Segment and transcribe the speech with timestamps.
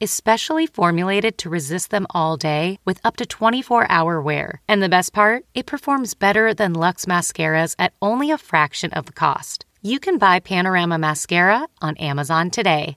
[0.00, 4.60] is specially formulated to resist them all day with up to 24 hour wear.
[4.68, 9.06] And the best part, it performs better than Luxe mascaras at only a fraction of
[9.06, 9.64] the cost.
[9.82, 12.96] You can buy Panorama Mascara on Amazon today.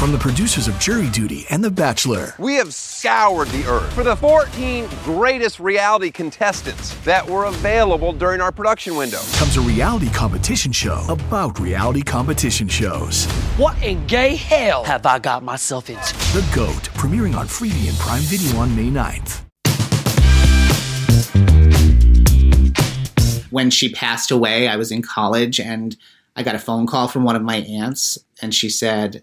[0.00, 2.34] From the producers of Jury Duty and The Bachelor.
[2.38, 8.40] We have scoured the earth for the 14 greatest reality contestants that were available during
[8.40, 9.18] our production window.
[9.34, 13.26] Comes a reality competition show about reality competition shows.
[13.58, 16.14] What in gay hell have I got myself into?
[16.32, 19.42] The GOAT, premiering on Freevee and Prime Video on May 9th.
[23.50, 25.94] When she passed away, I was in college and
[26.36, 29.22] I got a phone call from one of my aunts, and she said,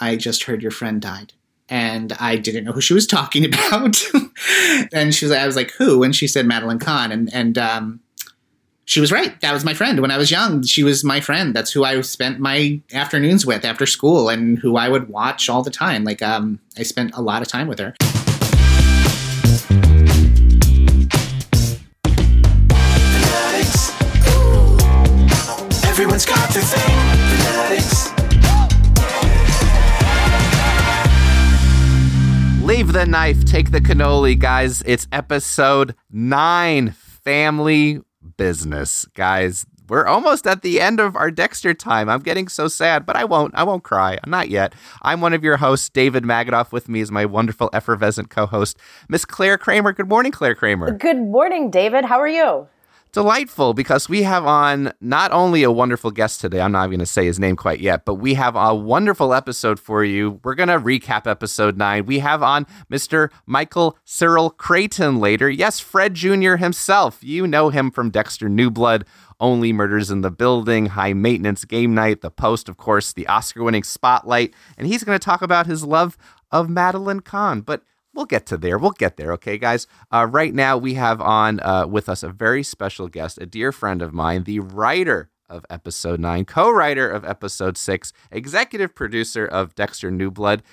[0.00, 1.32] I just heard your friend died.
[1.68, 4.00] And I didn't know who she was talking about.
[4.92, 6.02] and she was, I was like, who?
[6.02, 7.12] And she said Madeline Kahn.
[7.12, 8.00] And, and, um,
[8.86, 9.38] she was right.
[9.42, 10.62] That was my friend when I was young.
[10.64, 11.54] She was my friend.
[11.54, 15.62] That's who I spent my afternoons with after school and who I would watch all
[15.62, 16.04] the time.
[16.04, 17.94] Like, um, I spent a lot of time with her.
[25.86, 27.07] Everyone's got their thing.
[32.78, 34.84] Leave the knife, take the cannoli, guys.
[34.86, 38.00] It's episode nine family
[38.36, 39.66] business, guys.
[39.88, 42.08] We're almost at the end of our Dexter time.
[42.08, 43.52] I'm getting so sad, but I won't.
[43.56, 44.18] I won't cry.
[44.28, 44.76] Not yet.
[45.02, 46.70] I'm one of your hosts, David Magidoff.
[46.70, 49.92] With me is my wonderful, effervescent co-host, Miss Clare Kramer.
[49.92, 50.92] Good morning, Clare Kramer.
[50.92, 52.04] Good morning, David.
[52.04, 52.68] How are you?
[53.12, 57.06] Delightful because we have on not only a wonderful guest today, I'm not going to
[57.06, 60.40] say his name quite yet, but we have a wonderful episode for you.
[60.44, 62.06] We're going to recap episode nine.
[62.06, 63.30] We have on Mr.
[63.46, 65.48] Michael Cyril Creighton later.
[65.48, 66.56] Yes, Fred Jr.
[66.56, 67.22] himself.
[67.22, 69.04] You know him from Dexter New Blood.
[69.40, 73.62] Only Murders in the Building, High Maintenance Game Night, The Post, of course, the Oscar
[73.62, 74.52] winning Spotlight.
[74.76, 76.18] And he's going to talk about his love
[76.50, 77.60] of Madeline Kahn.
[77.60, 77.82] But
[78.18, 78.76] we'll get to there.
[78.76, 79.32] We'll get there.
[79.34, 79.86] Okay, guys.
[80.10, 83.70] Uh, right now, we have on uh, with us a very special guest, a dear
[83.70, 89.46] friend of mine, the writer of episode nine, co writer of episode six, executive producer
[89.46, 90.64] of Dexter New Blood,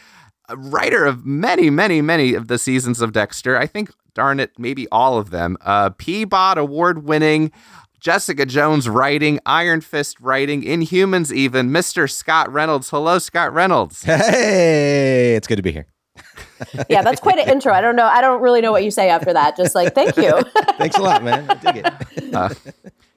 [0.54, 3.56] writer of many, many, many of the seasons of Dexter.
[3.58, 5.56] I think, darn it, maybe all of them.
[5.62, 7.52] Uh, Peabody award winning.
[8.00, 12.12] Jessica Jones writing, Iron Fist writing, Inhumans even, Mr.
[12.12, 12.92] Scott Reynolds.
[12.92, 14.04] Hello, Scott Reynolds.
[14.04, 15.88] Hey, it's good to be here
[16.90, 17.74] yeah, that's quite an intro.
[17.74, 18.06] I don't know.
[18.06, 19.58] I don't really know what you say after that.
[19.58, 20.42] Just like, thank you.
[20.78, 21.50] Thanks a lot, man.
[21.50, 22.34] I dig it.
[22.34, 22.50] Uh,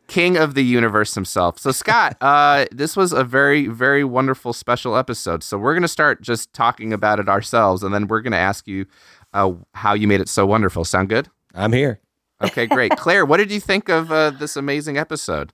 [0.08, 1.58] king of the universe himself.
[1.58, 5.42] So, Scott, uh, this was a very, very wonderful special episode.
[5.42, 8.38] So, we're going to start just talking about it ourselves, and then we're going to
[8.38, 8.86] ask you
[9.32, 10.84] uh, how you made it so wonderful.
[10.84, 11.28] Sound good?
[11.54, 12.00] I'm here.
[12.42, 12.92] Okay, great.
[12.96, 15.52] Clare, what did you think of uh, this amazing episode?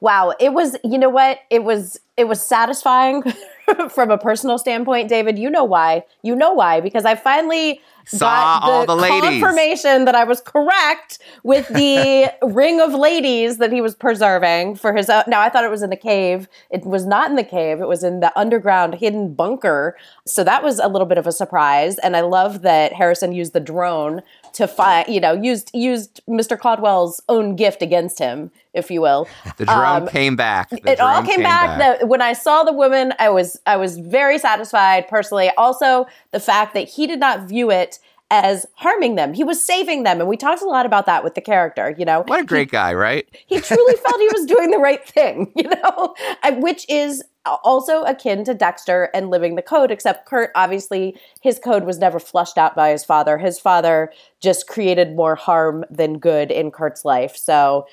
[0.00, 0.76] Wow, it was.
[0.84, 1.40] You know what?
[1.50, 2.00] It was.
[2.18, 3.22] It was satisfying
[3.90, 5.38] from a personal standpoint, David.
[5.38, 6.04] You know why?
[6.22, 6.80] You know why?
[6.80, 8.18] Because I finally Saw
[8.60, 13.80] got the, the confirmation that I was correct with the ring of ladies that he
[13.80, 15.24] was preserving for his own.
[15.26, 16.48] Now I thought it was in the cave.
[16.70, 17.80] It was not in the cave.
[17.80, 19.96] It was in the underground hidden bunker.
[20.24, 21.98] So that was a little bit of a surprise.
[21.98, 24.22] And I love that Harrison used the drone
[24.58, 26.58] to fight, you know, used used Mr.
[26.58, 29.28] Caldwell's own gift against him, if you will.
[29.56, 30.70] The drone um, came back.
[30.70, 31.78] The it all came, came back.
[31.78, 32.00] back.
[32.00, 35.52] The, when I saw the woman, I was I was very satisfied personally.
[35.56, 39.32] Also, the fact that he did not view it as harming them.
[39.32, 40.20] He was saving them.
[40.20, 42.24] And we talked a lot about that with the character, you know.
[42.26, 43.26] What a great he, guy, right?
[43.46, 46.14] He truly felt he was doing the right thing, you know,
[46.60, 47.22] which is
[47.64, 52.20] also akin to Dexter and living the code, except Kurt, obviously, his code was never
[52.20, 53.38] flushed out by his father.
[53.38, 57.36] His father just created more harm than good in Kurt's life.
[57.36, 57.86] So,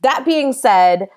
[0.00, 1.08] that being said,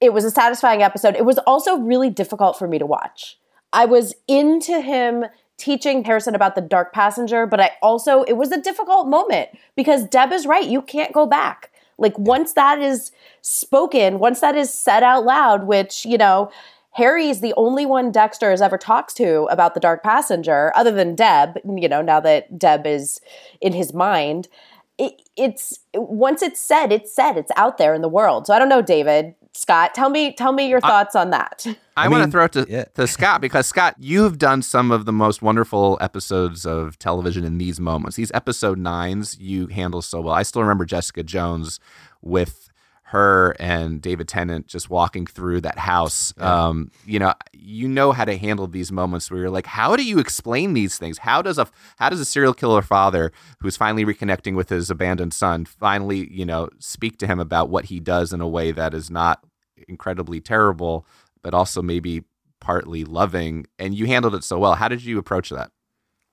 [0.00, 1.16] it was a satisfying episode.
[1.16, 3.38] It was also really difficult for me to watch.
[3.72, 5.26] I was into him
[5.58, 10.04] teaching Harrison about the dark passenger, but I also, it was a difficult moment because
[10.04, 10.66] Deb is right.
[10.66, 11.70] You can't go back.
[11.98, 13.10] Like once that is
[13.42, 16.50] spoken, once that is said out loud, which, you know,
[16.92, 21.14] Harry's the only one Dexter has ever talked to about the dark passenger, other than
[21.14, 23.20] Deb, you know, now that Deb is
[23.60, 24.48] in his mind.
[24.96, 28.46] It, it's once it's said, it's said, it's out there in the world.
[28.46, 29.34] So I don't know, David.
[29.58, 31.66] Scott, tell me tell me your thoughts on that.
[31.96, 32.84] I, I want to throw it to, yeah.
[32.94, 37.58] to Scott because Scott, you've done some of the most wonderful episodes of television in
[37.58, 38.16] these moments.
[38.16, 40.34] These episode nines you handle so well.
[40.34, 41.80] I still remember Jessica Jones
[42.22, 42.70] with
[43.08, 46.34] her and David Tennant just walking through that house.
[46.36, 50.04] Um, you know, you know how to handle these moments where you're like, how do
[50.04, 51.18] you explain these things?
[51.18, 51.66] How does a
[51.96, 56.44] how does a serial killer father who's finally reconnecting with his abandoned son finally, you
[56.44, 59.42] know, speak to him about what he does in a way that is not
[59.88, 61.06] incredibly terrible,
[61.42, 62.24] but also maybe
[62.60, 63.66] partly loving?
[63.78, 64.74] And you handled it so well.
[64.74, 65.70] How did you approach that?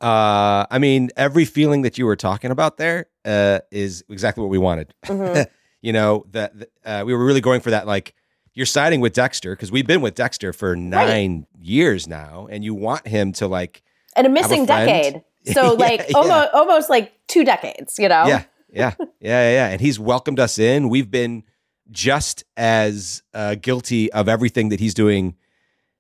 [0.02, 4.50] Uh, I mean, every feeling that you were talking about there uh, is exactly what
[4.50, 4.94] we wanted.
[5.82, 6.54] you know, that
[6.84, 7.88] uh, we were really going for that.
[7.88, 8.14] Like,
[8.54, 12.74] you're siding with Dexter because we've been with Dexter for nine years now, and you
[12.74, 13.84] want him to like,
[14.16, 15.24] And a Have a missing decade.
[15.54, 16.18] So Yeah, like yeah.
[16.18, 18.26] almost almost like two decades, you know?
[18.26, 19.68] yeah, yeah, yeah, yeah, yeah.
[19.68, 20.90] And he's welcomed us in.
[20.90, 21.44] We've been
[21.92, 25.36] just as uh, guilty of everything that he's doing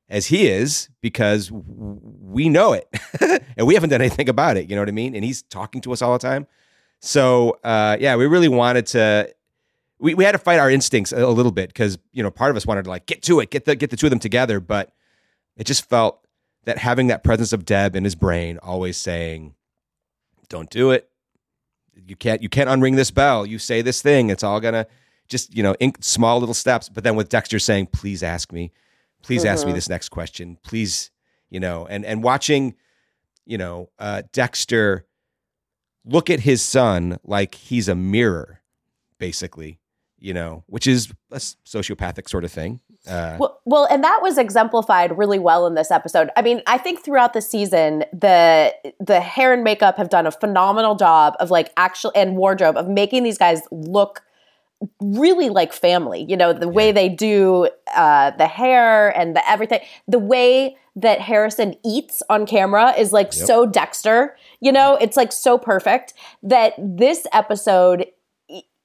[0.10, 2.88] as he is because we know it
[3.58, 4.70] and we haven't done anything about it.
[4.70, 5.16] You know what I mean?
[5.16, 6.48] And he's talking to us all the time.
[7.00, 9.34] So uh, yeah, we really wanted to.
[9.98, 12.52] We, we had to fight our instincts a, a little bit because you know part
[12.52, 14.20] of us wanted to like get to it, get the get the two of them
[14.20, 14.94] together, but
[15.56, 16.26] it just felt
[16.66, 19.54] that having that presence of Deb in his brain, always saying,
[20.50, 21.10] "Don't do it.
[21.96, 23.46] You can't you can't unring this bell.
[23.46, 24.30] You say this thing.
[24.30, 24.88] It's all gonna
[25.27, 28.72] just you know in small little steps." But then with Dexter saying, "Please ask me,
[29.22, 31.12] please ask me this next question, please,"
[31.50, 32.75] you know, and and watching,
[33.45, 35.06] you know, uh, Dexter
[36.06, 38.62] look at his son like he's a mirror,
[39.18, 39.80] basically,
[40.19, 42.80] you know, which is a sociopathic sort of thing.
[43.07, 46.30] Uh, Well, well, and that was exemplified really well in this episode.
[46.36, 50.31] I mean, I think throughout the season, the the hair and makeup have done a
[50.31, 54.21] phenomenal job of like actual and wardrobe of making these guys look
[55.00, 56.26] really like family.
[56.28, 61.20] You know, the way they do uh, the hair and the everything, the way that
[61.20, 64.38] Harrison eats on camera is like so Dexter.
[64.62, 68.08] You know, it's like so perfect that this episode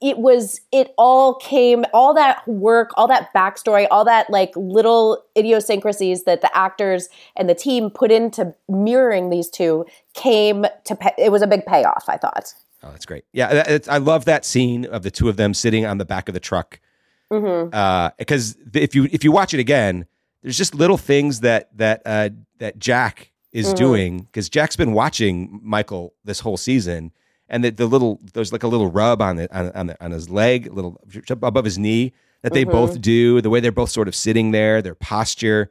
[0.00, 5.23] it was it all came all that work all that backstory all that like little
[5.37, 11.12] idiosyncrasies that the actors and the team put into mirroring these two came to pay,
[11.19, 13.25] it was a big payoff i thought Oh, that's great.
[13.32, 16.29] Yeah, it's, I love that scene of the two of them sitting on the back
[16.29, 16.81] of the truck.
[18.19, 20.06] Because if you if you watch it again,
[20.43, 24.23] there's just little things that that uh, that Jack is doing.
[24.23, 27.12] Because Jack's been watching Michael this whole season,
[27.49, 30.11] and the, the little there's like a little rub on the on, on, the, on
[30.12, 31.00] his leg, a little
[31.31, 32.12] above his knee
[32.43, 33.41] that they both do.
[33.41, 35.71] The way they're both sort of sitting there, their posture,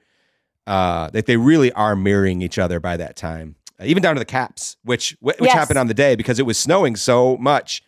[0.68, 3.56] uh, that they really are mirroring each other by that time.
[3.84, 5.54] Even down to the caps, which which Yes.
[5.54, 7.82] happened on the day because it was snowing so much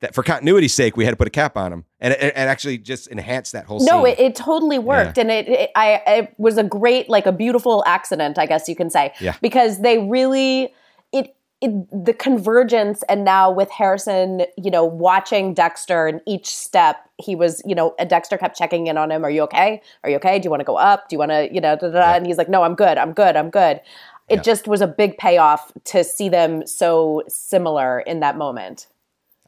[0.00, 2.48] that for continuity's sake we had to put a cap on them and and, and
[2.48, 4.14] actually just enhance that whole no scene.
[4.14, 5.18] it, it totally worked.
[5.18, 8.76] And it, it i it was a great like a beautiful accident i guess you
[8.76, 9.12] can say.
[9.20, 9.34] Yeah.
[9.42, 10.72] because they really
[11.12, 11.72] it it,
[12.04, 17.60] the convergence and now with harrison you know watching dexter and each step he was
[17.64, 19.82] you know and dexter kept checking in on him are you okay?
[20.04, 20.38] Are you okay?
[20.38, 21.08] Do you want to go up?
[21.08, 22.14] Do you want to you know da, da, da?
[22.14, 23.80] and he's like no i'm good i'm good i'm good
[24.28, 28.86] it just was a big payoff to see them so similar in that moment.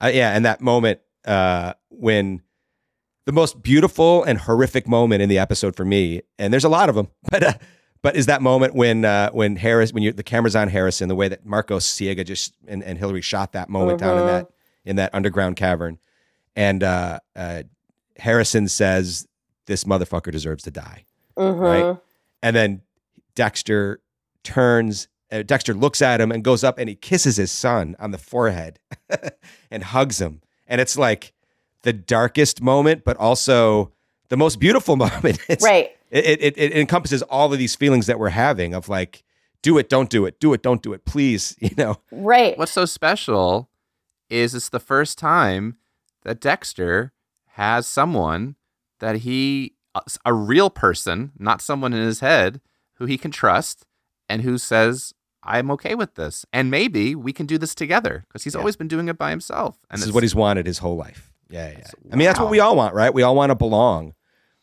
[0.01, 2.43] Uh, yeah, and that moment uh, when
[3.27, 6.89] the most beautiful and horrific moment in the episode for me, and there's a lot
[6.89, 7.53] of them, but uh,
[8.03, 11.15] but is that moment when uh, when Harris when you the camera's on Harrison, the
[11.15, 14.51] way that Marcos Siega just and, and Hillary shot that moment down in that
[14.85, 15.99] in that underground cavern,
[16.57, 17.63] and uh, uh,
[18.17, 19.27] Harrison says
[19.67, 21.05] this motherfucker deserves to die,
[21.37, 21.99] right?
[22.43, 22.81] And then
[23.35, 24.01] Dexter
[24.43, 25.09] turns.
[25.33, 28.19] Uh, Dexter looks at him and goes up and he kisses his son on the
[28.19, 28.81] forehead
[29.71, 30.41] and hugs him.
[30.67, 31.33] And it's like
[31.83, 33.93] the darkest moment, but also
[34.29, 35.39] the most beautiful moment.
[35.49, 35.91] It's, Right.
[36.11, 39.23] It, it, it encompasses all of these feelings that we're having of like,
[39.63, 41.57] do it, don't do it, do it, don't do it, please.
[41.61, 43.71] You know, right What's so special
[44.29, 45.77] is it's the first time
[46.23, 47.13] that Dexter
[47.55, 48.57] has someone
[49.01, 49.75] that he,
[50.25, 52.61] a real person, not someone in his head,
[52.95, 53.87] who he can trust
[54.31, 56.47] and who says, I'm okay with this.
[56.53, 59.77] And maybe we can do this together because he's always been doing it by himself.
[59.91, 61.31] And this is what he's wanted his whole life.
[61.51, 61.87] Yeah, yeah.
[62.13, 63.13] I mean, that's what we all want, right?
[63.13, 64.15] We all want to belong.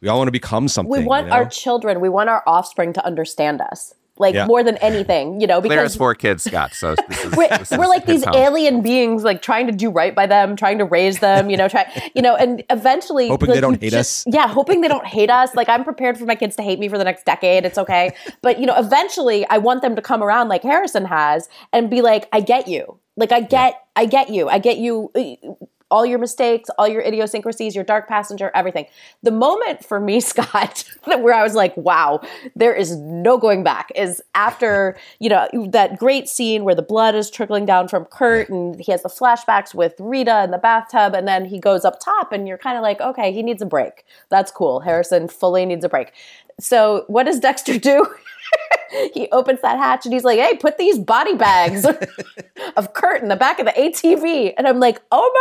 [0.01, 0.89] We all want to become something.
[0.89, 1.37] we want you know?
[1.37, 4.45] our children we want our offspring to understand us like Yeah.
[4.45, 6.73] more than anything you know Clare has because four kids, Scott.
[6.73, 8.35] So this is, we're, this is we're like these home.
[8.35, 11.67] alien beings like trying to do right by them trying to raise them you know
[11.67, 14.23] try you know and eventually Hoping like, they don't you hate us.
[14.27, 16.87] yeah hoping they don't hate us like i'm prepared for my kids to hate me
[16.89, 20.21] for the next decade it's okay but you know eventually i want them to come
[20.23, 24.29] around like harrison has and be like i get you like i get i get
[24.29, 28.85] you i get you uh, all your mistakes, all your idiosyncrasies, your dark passenger, everything.
[29.23, 32.21] The moment for me, Scott, where I was like, wow,
[32.55, 37.15] there is no going back is after, you know, that great scene where the blood
[37.15, 41.13] is trickling down from Kurt and he has the flashbacks with Rita in the bathtub
[41.13, 43.65] and then he goes up top and you're kind of like, okay, he needs a
[43.65, 44.05] break.
[44.29, 44.81] That's cool.
[44.81, 46.11] Harrison fully needs a break.
[46.59, 48.05] So what does Dexter do?
[49.13, 51.85] he opens that hatch and he's like, "Hey, put these body bags
[52.77, 55.31] of Kurt in the back of the ATV." And I'm like, "Oh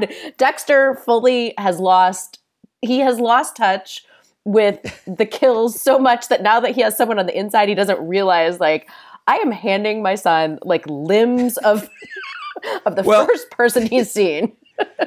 [0.00, 2.38] my god, Dexter fully has lost.
[2.82, 4.04] He has lost touch
[4.44, 7.74] with the kills so much that now that he has someone on the inside, he
[7.74, 8.88] doesn't realize like
[9.26, 11.88] I am handing my son like limbs of
[12.86, 14.56] of the Well- first person he's seen."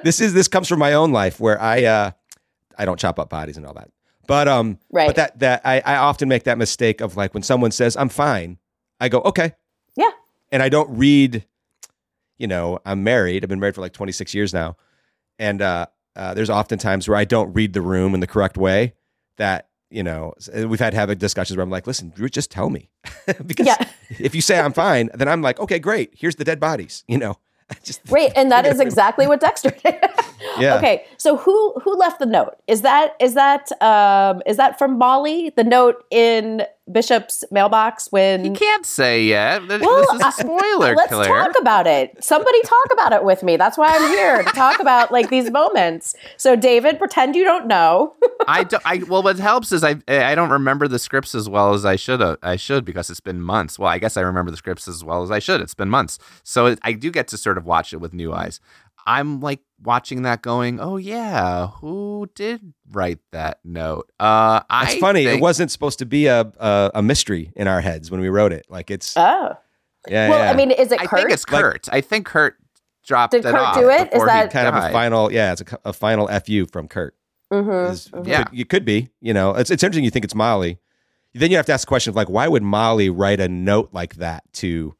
[0.03, 2.12] this is this comes from my own life where I uh
[2.77, 3.89] I don't chop up bodies and all that.
[4.27, 5.08] But um Right.
[5.08, 8.10] but that that I, I often make that mistake of like when someone says I'm
[8.10, 8.58] fine,
[9.00, 9.53] I go, okay.
[9.96, 10.12] Yeah.
[10.51, 11.46] And I don't read,
[12.38, 13.44] you know, I'm married.
[13.44, 14.77] I've been married for like 26 years now.
[15.39, 18.58] And uh, uh there's often times where I don't read the room in the correct
[18.58, 18.94] way
[19.38, 22.89] that you know, we've had having discussions where I'm like, listen, just tell me.
[23.46, 23.77] because Yeah.
[24.10, 26.13] if you say I'm fine, then I'm like, okay, great.
[26.18, 27.38] Here's the dead bodies, you know.
[27.84, 29.96] just Right, and that is exactly what Dexter did.
[30.58, 30.75] Yeah.
[30.77, 32.55] Okay, so who who left the note?
[32.67, 35.51] Is that is that um is that from Molly?
[35.55, 39.65] The note in Bishop's mailbox when You can't say yet.
[39.67, 41.27] Well, this is a spoiler, Let's Clare.
[41.27, 42.21] talk about it.
[42.21, 43.55] Somebody talk about it with me.
[43.55, 46.13] That's why I'm here to talk about like these moments.
[46.35, 48.15] So David, pretend you don't know.
[48.47, 51.73] I, do, I well, what helps is I I don't remember the scripts as well
[51.73, 53.79] as I should uh, I should because it's been months.
[53.79, 55.61] Well, I guess I remember the scripts as well as I should.
[55.61, 58.33] It's been months, so it, I do get to sort of watch it with new
[58.33, 58.59] eyes.
[59.05, 65.00] I'm like watching that, going, "Oh yeah, who did write that note?" Uh, It's I
[65.00, 65.25] funny.
[65.25, 68.53] It wasn't supposed to be a, a a mystery in our heads when we wrote
[68.53, 68.65] it.
[68.69, 69.57] Like it's Oh.
[70.07, 70.29] yeah.
[70.29, 70.51] Well, yeah.
[70.51, 71.13] I mean, is it Kurt?
[71.13, 71.89] I think it's Like- Kurt.
[71.91, 72.55] I think Kurt
[73.05, 74.01] dropped Did it Kurt off do it?
[74.01, 75.31] Is before he that- kind of a final.
[75.31, 77.15] Yeah, it's a, a final fu from Kurt.
[77.51, 78.25] Mhm, Is- mhm.
[78.27, 78.43] Yeah.
[78.45, 79.10] could- you could be.
[79.22, 80.03] You know, it's it's interesting.
[80.05, 80.79] You think it's Molly.
[81.36, 83.89] Then you have to ask the question of like, why would Molly write a note
[83.91, 84.95] like that to?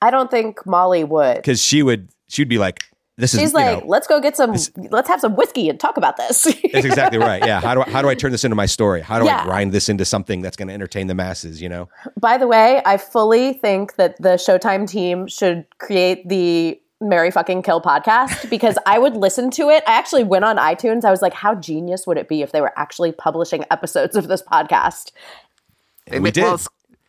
[0.00, 1.36] I don't think Molly would.
[1.36, 2.08] Because she would.
[2.28, 2.84] She'd be like,
[3.16, 4.54] "This is." She's you like, know, let's go get some,
[4.90, 6.44] let's have some whiskey and talk about this.
[6.72, 7.44] That's exactly right.
[7.44, 7.60] Yeah.
[7.60, 9.00] How do I, how do I turn this into my story?
[9.02, 9.40] How do Yeah.
[9.40, 11.60] I grind this into something that's going to entertain the masses?
[11.62, 11.88] You know.
[12.20, 17.62] By the way, I fully think that the Showtime team should create the Mary fucking
[17.62, 19.82] Kill podcast because I would listen to it.
[19.86, 21.04] I actually went on iTunes.
[21.04, 24.28] I was like, how genius would it be if they were actually publishing episodes of
[24.28, 25.12] this podcast?
[26.06, 26.44] They We did.
[26.44, 26.68] well, it's-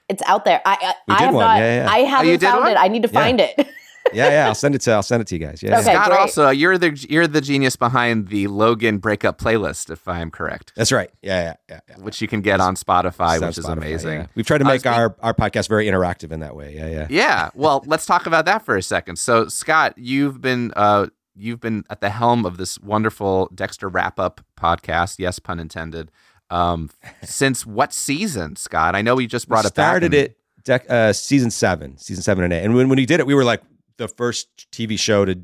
[0.10, 0.62] It's out there.
[0.66, 1.46] I I, I have one.
[1.46, 1.58] not.
[1.60, 1.90] Yeah, yeah.
[1.92, 2.72] I oh, haven't did found one?
[2.72, 2.78] it.
[2.78, 3.20] I need to Yeah.
[3.22, 3.68] find it.
[4.14, 4.30] Yeah.
[4.30, 4.48] Yeah.
[4.48, 4.92] I'll send it to.
[4.92, 5.62] I'll send it to you guys.
[5.62, 5.80] Yeah.
[5.80, 5.92] Okay.
[5.94, 6.20] Scott, great.
[6.20, 10.74] also you're the you're the genius behind the Logan breakup playlist, if I am correct,
[10.76, 11.10] That's right.
[11.22, 11.42] Yeah.
[11.42, 11.54] Yeah.
[11.70, 11.80] Yeah.
[11.90, 12.04] yeah.
[12.04, 14.14] which you can get on Spotify, It's on which is amazing.
[14.20, 14.28] yeah.
[14.36, 16.76] We've tried to make was think- our, our podcast very interactive in that way.
[16.76, 17.08] Yeah, yeah.
[17.10, 17.50] Yeah.
[17.56, 19.18] Well, let's talk about that for a second.
[19.18, 24.20] So, Scott, you've been uh, you've been at the helm of this wonderful Dexter wrap
[24.20, 25.20] up podcast.
[25.20, 26.12] Yes, pun intended.
[26.50, 26.90] Um,
[27.24, 28.96] since what season, Scott?
[28.96, 29.90] I know we just brought we it back.
[29.90, 32.64] started and- it dec- uh, season seven, season seven and eight.
[32.64, 33.62] And when, when he did it, we were like
[33.98, 35.40] the first TV show to.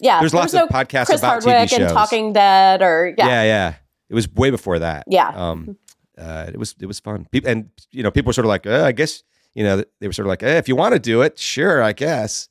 [0.00, 1.92] Yeah, There's there lots was of podcasts Chris about TV Hardwick and shows.
[1.92, 3.74] Talking Dead, or yeah, Yeah, yeah.
[4.10, 5.04] It was way before that.
[5.08, 5.28] Yeah.
[5.28, 5.78] Um,
[6.18, 7.26] uh, it was it was fun.
[7.30, 9.22] People and you know people were sort of like, uh, I guess
[9.54, 11.82] you know they were sort of like, eh, if you want to do it, sure,
[11.82, 12.48] I guess.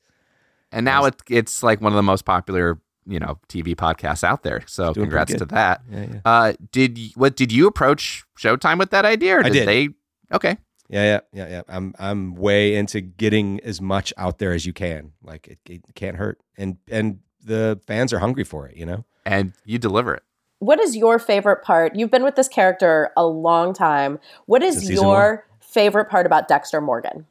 [0.72, 4.42] and now it's it's like one of the most popular you know TV podcasts out
[4.42, 4.62] there.
[4.66, 5.82] So, congrats to that.
[5.90, 6.20] Yeah, yeah.
[6.24, 9.36] Uh, did what did you approach Showtime with that idea?
[9.36, 9.68] Or I did.
[9.68, 9.88] they?
[10.32, 10.56] Okay.
[10.88, 11.62] Yeah, yeah, yeah, yeah.
[11.68, 15.12] I'm I'm way into getting as much out there as you can.
[15.22, 18.76] Like it, it can't hurt, and and the fans are hungry for it.
[18.76, 19.04] You know.
[19.26, 20.22] And you deliver it.
[20.58, 21.94] What is your favorite part?
[21.96, 24.18] You've been with this character a long time.
[24.46, 27.26] What is Since season your favorite part about Dexter Morgan?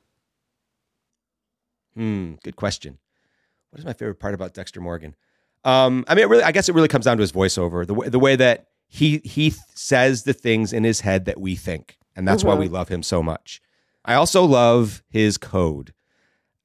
[1.95, 2.33] Hmm.
[2.43, 2.97] Good question.
[3.69, 5.15] What is my favorite part about Dexter Morgan?
[5.63, 7.93] Um, I mean, it really, I guess it really comes down to his voiceover, the
[7.93, 11.55] way, the way that he he th- says the things in his head that we
[11.55, 13.61] think, and that's why we love him so much.
[14.05, 15.93] I also love his code.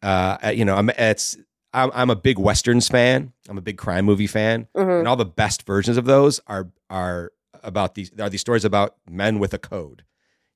[0.02, 1.36] Uh, you know, I'm it's
[1.72, 3.32] I'm, I'm a big westerns fan.
[3.48, 7.32] I'm a big crime movie fan, and all the best versions of those are are
[7.62, 10.04] about these are these stories about men with a code.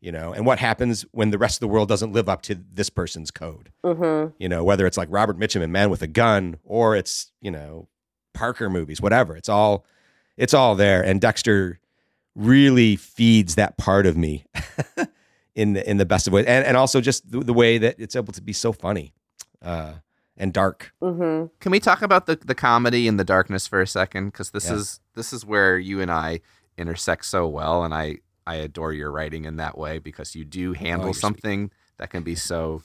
[0.01, 2.57] You know, and what happens when the rest of the world doesn't live up to
[2.73, 4.33] this person's code Mm-hmm.
[4.41, 7.53] you know, whether it's like Robert Mitchum and Man with a Gun or it's, you
[7.53, 7.87] know,
[8.35, 9.37] Parker movies, whatever.
[9.37, 9.85] It's all
[10.37, 11.03] it's all there.
[11.05, 11.79] And Dexter
[12.35, 14.45] really feeds that part of me
[15.55, 16.47] in the, in the best of ways.
[16.47, 19.13] And and also just the, the way that it's able to be so funny
[19.61, 19.95] uh,
[20.37, 20.93] and dark.
[21.03, 21.47] Mm-hmm.
[21.61, 24.27] Can we talk about the, the comedy and the darkness for a second?
[24.27, 24.77] Because this Yeah.
[24.77, 26.41] is this is where you and I
[26.79, 30.73] intersect so well, and I I adore your writing in that way because you do
[30.73, 31.21] handle you're sweet.
[31.21, 32.83] something that can be so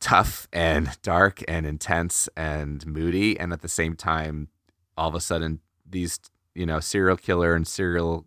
[0.00, 4.48] tough and dark and intense and moody, and at the same time
[4.96, 6.18] all of a sudden these
[6.54, 8.26] you know serial killer and serial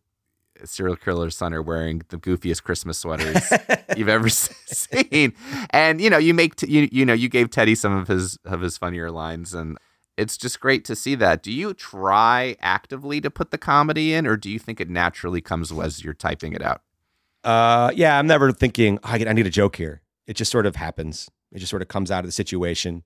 [0.63, 3.51] serial killer son are wearing the goofiest Christmas sweaters
[3.97, 5.33] you've ever seen,
[5.71, 8.37] and you know you make t- you you know you gave Teddy some of his
[8.45, 9.77] of his funnier lines, and
[10.17, 11.43] it's just great to see that.
[11.43, 15.41] Do you try actively to put the comedy in, or do you think it naturally
[15.41, 16.81] comes as you're typing it out?
[17.43, 20.01] Uh, yeah, I'm never thinking oh, I I need a joke here.
[20.27, 21.29] It just sort of happens.
[21.51, 23.03] It just sort of comes out of the situation,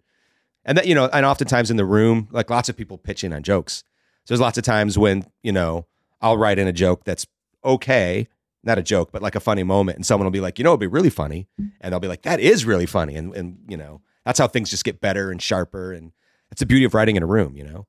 [0.63, 3.33] and that you know, and oftentimes in the room, like lots of people pitch in
[3.33, 3.83] on jokes.
[4.25, 5.87] So there's lots of times when you know
[6.21, 7.25] I'll write in a joke that's
[7.63, 8.27] okay,
[8.63, 10.71] not a joke, but like a funny moment, and someone will be like, you know,
[10.71, 11.47] it'd be really funny,
[11.81, 14.69] and they'll be like, that is really funny, and and you know, that's how things
[14.69, 16.11] just get better and sharper, and
[16.49, 17.87] that's the beauty of writing in a room, you know.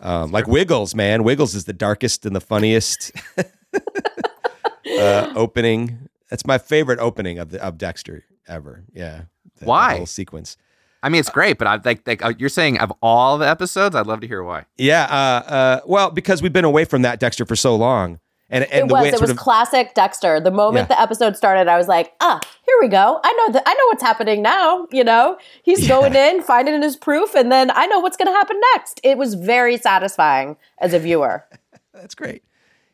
[0.00, 3.10] Um, like Wiggles, man, Wiggles is the darkest and the funniest
[4.98, 6.08] uh, opening.
[6.30, 8.84] That's my favorite opening of the of Dexter ever.
[8.92, 9.22] Yeah,
[9.58, 9.94] the, Why?
[9.94, 10.56] the whole sequence?
[11.02, 13.94] I mean, it's great, but I like like uh, you're saying of all the episodes,
[13.94, 14.64] I'd love to hear why.
[14.76, 18.64] Yeah, uh, uh, well, because we've been away from that Dexter for so long, and
[18.64, 19.06] and it was.
[19.06, 20.40] It, it was of classic Dexter.
[20.40, 20.96] The moment Yeah.
[20.96, 23.20] the episode started, I was like, ah, here we go.
[23.22, 23.62] I know that.
[23.66, 24.86] I know what's happening now.
[24.90, 28.32] You know, he's going in, finding his proof, and then I know what's going to
[28.32, 29.00] happen next.
[29.04, 31.46] It was very satisfying as a viewer.
[31.94, 32.42] That's great.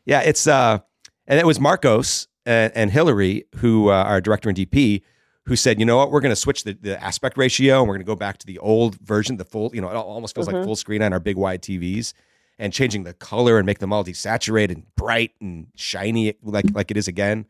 [0.05, 0.79] Yeah, it's uh,
[1.27, 5.01] and it was Marcos and, and Hillary who uh, our director and DP
[5.47, 7.93] who said, you know what, we're going to switch the, the aspect ratio and we're
[7.93, 10.47] going to go back to the old version, the full, you know, it almost feels
[10.47, 12.13] like full screen on our big wide TVs,
[12.57, 16.91] and changing the color and make them all desaturated and bright and shiny like like
[16.91, 17.45] it is again.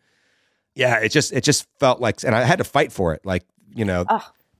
[0.74, 3.26] Yeah, it just it just felt like, and I had to fight for it.
[3.26, 3.44] Like
[3.74, 4.06] you know,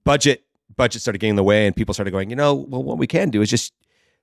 [0.04, 0.44] budget
[0.76, 3.08] budget started getting in the way, and people started going, you know, well, what we
[3.08, 3.74] can do is just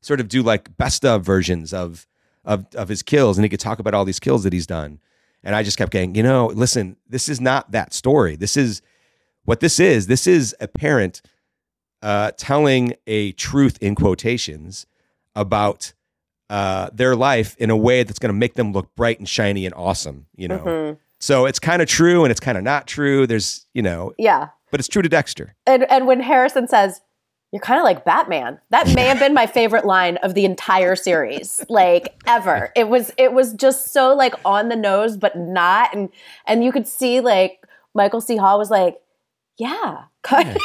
[0.01, 2.07] sort of do like best of versions of
[2.45, 5.01] of of his kills, and he could talk about all these kills that he's done.
[5.45, 8.37] And I just kept going, you know, listen, this is not that story.
[8.37, 8.81] This is
[9.45, 10.07] what this is.
[10.07, 11.21] This is a parent
[12.01, 14.87] uh, telling a truth in quotations
[15.35, 15.93] about
[16.53, 19.65] uh, their life in a way that's going to make them look bright and shiny
[19.67, 20.27] and awesome.
[20.37, 20.97] You know, Mhm.
[21.19, 23.27] so it's kind of true and it's kind of not true.
[23.27, 24.49] There's, you know, Yeah.
[24.71, 25.55] but it's true to Dexter.
[25.67, 27.01] And and when Harrison says,
[27.53, 30.95] "You're kind of like Batman," that may have been my favorite line of the entire
[30.97, 32.71] series, like ever.
[32.77, 36.09] It was it was just so like on the nose, but not, and
[36.47, 38.37] and you could see like Michael C.
[38.37, 38.97] Hall was like,
[39.59, 40.57] "Yeah, of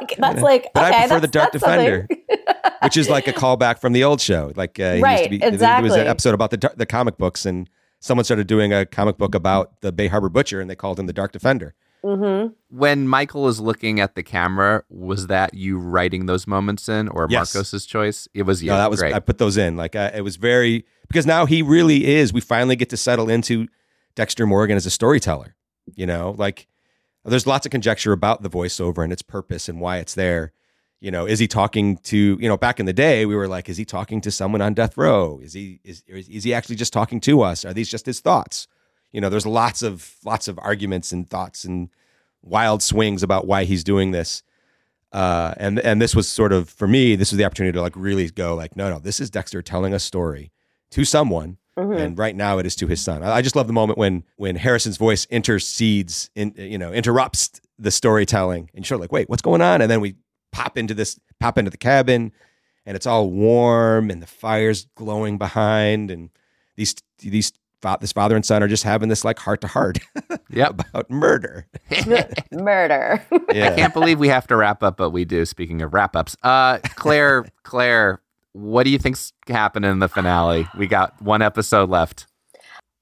[0.00, 2.06] like that's like." But okay, I prefer the Dark Defender.
[2.08, 2.22] something.
[2.46, 4.52] Defender, which is like a callback from the old show.
[4.56, 7.18] Like, uh, he used Right, to be, There was an episode about the the comic
[7.18, 7.68] books, and
[8.00, 11.06] someone started doing a comic book about the Bay Harbor Butcher, and they called him
[11.06, 11.74] the Dark Defender.
[12.04, 12.52] Mm-hmm.
[12.68, 17.26] When Michael is looking at the camera, was that you writing those moments in, or
[17.28, 17.52] Yes.
[17.54, 18.28] Marcos's choice?
[18.32, 18.70] It was you.
[18.70, 19.12] No, that was great.
[19.14, 19.76] I put those in.
[19.76, 22.32] Like, uh, it was very because now he really is.
[22.32, 23.66] We finally get to settle into
[24.14, 25.56] Dexter Morgan as a storyteller.
[25.94, 26.66] You know, like
[27.24, 30.52] there's lots of conjecture about the voiceover and its purpose and why it's there.
[31.00, 33.68] You know, is he talking to, you know, back in the day, we were like,
[33.68, 35.38] is he talking to someone on death row?
[35.42, 37.64] Is he is is he actually just talking to us?
[37.64, 38.66] Are these just his thoughts?
[39.12, 41.90] You know, there's lots of lots of arguments and thoughts and
[42.42, 44.42] wild swings about why he's doing this.
[45.12, 47.94] Uh, and and this was sort of for me, this was the opportunity to like
[47.96, 50.50] really go like, no, no, this is Dexter telling a story
[50.90, 51.58] to someone,
[51.98, 53.22] and right now it is to his son.
[53.22, 57.60] I, I just love the moment when when Harrison's voice intercedes, in you know, interrupts
[57.78, 59.82] the storytelling, and you're sort of like, wait, what's going on?
[59.82, 60.16] And then we
[60.56, 62.32] pop into this, pop into the cabin,
[62.84, 66.30] and it's all warm, and the fire's glowing behind, and
[66.76, 67.52] these these
[68.00, 69.98] this father and son are just having this like heart to heart
[70.50, 70.80] Yep.
[70.90, 71.66] about murder.
[72.50, 73.22] Murder.
[73.54, 73.70] Yeah.
[73.70, 75.44] I can't believe we have to wrap up, but we do.
[75.44, 78.20] Speaking of wrap ups, uh, Clare, Clare,
[78.54, 80.66] what do you think's happening in the finale?
[80.76, 82.26] We got one episode left.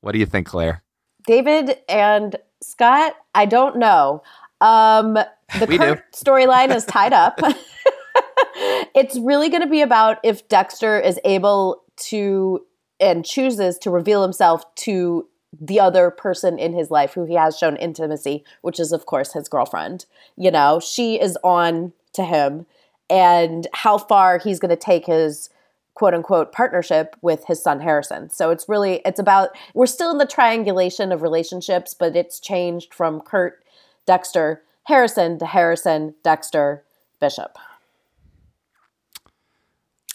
[0.03, 0.83] What do you think, Clare?
[1.27, 4.23] David and Scott, I don't know.
[4.65, 5.15] Um,
[5.59, 5.79] the We.
[5.79, 7.39] Kurt storyline is tied up.
[8.95, 12.65] it's really going to be about if Dexter is able to
[12.99, 15.29] and chooses to reveal himself to
[15.61, 19.35] the other person in his life who he has shown intimacy, which is, of course,
[19.35, 20.07] his girlfriend.
[20.37, 22.67] You know, she is on to him,
[23.11, 25.51] and how far he's going to take his
[25.95, 28.31] quote unquote partnership with his son Harrison.
[28.31, 32.93] So it's really it's about we're still in the triangulation of relationships, but it's changed
[32.93, 33.64] from Kurt,
[34.07, 36.85] Dexter, Harrison to Harrison, Dexter,
[37.21, 37.57] Bishop.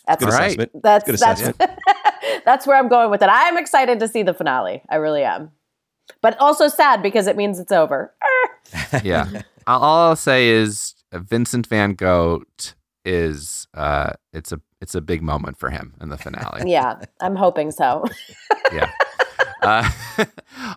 [0.07, 0.47] That's Good All right.
[0.47, 0.71] assessment.
[0.83, 1.71] that's Good that's assessment.
[2.45, 3.29] that's where I'm going with it.
[3.31, 4.81] I'm excited to see the finale.
[4.89, 5.51] I really am.
[6.21, 8.13] But also sad because it means it's over.
[9.03, 9.27] Yeah.
[9.65, 12.43] all all I'll say is uh, Vincent Van Gogh
[13.03, 16.63] is uh, it's a it's a big moment for him in the finale.
[16.71, 18.05] Yeah, I'm hoping so.
[18.71, 18.91] yeah.
[19.61, 19.89] Uh,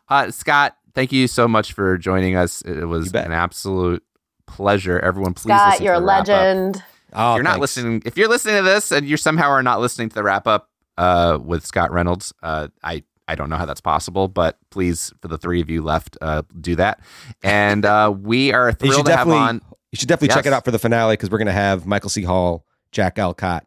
[0.08, 2.62] uh, Scott, thank you so much for joining us.
[2.62, 4.02] It was an absolute
[4.46, 4.98] pleasure.
[5.00, 6.28] Everyone, please Scott, listen you're to a the wrap-up.
[6.28, 6.82] legend.
[7.14, 7.60] Oh, if you're not thanks.
[7.60, 10.46] listening, if you're listening to this and you somehow are not listening to the wrap
[10.46, 15.12] up uh, with Scott Reynolds, uh, I I don't know how that's possible, but please,
[15.20, 17.00] for the three of you left, uh, do that.
[17.42, 19.60] And uh, we are You thrilled should to have definitely on.
[19.92, 22.22] you should definitely check it out for the finale because we're gonna have Michael C.
[22.22, 23.66] Hall, Jack Alcott,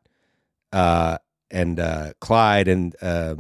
[0.73, 1.17] uh,
[1.51, 3.35] and uh, Clyde, and uh,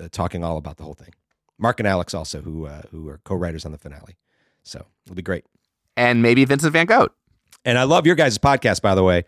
[0.00, 1.12] uh, talking all about the whole thing.
[1.60, 4.16] Mark and Alex also, who uh, who are co-writers on the finale.
[4.62, 5.44] So it'll be great.
[5.96, 7.08] and maybe Vincent Van Gogh.
[7.64, 9.24] And I love your guys' podcast, by the way.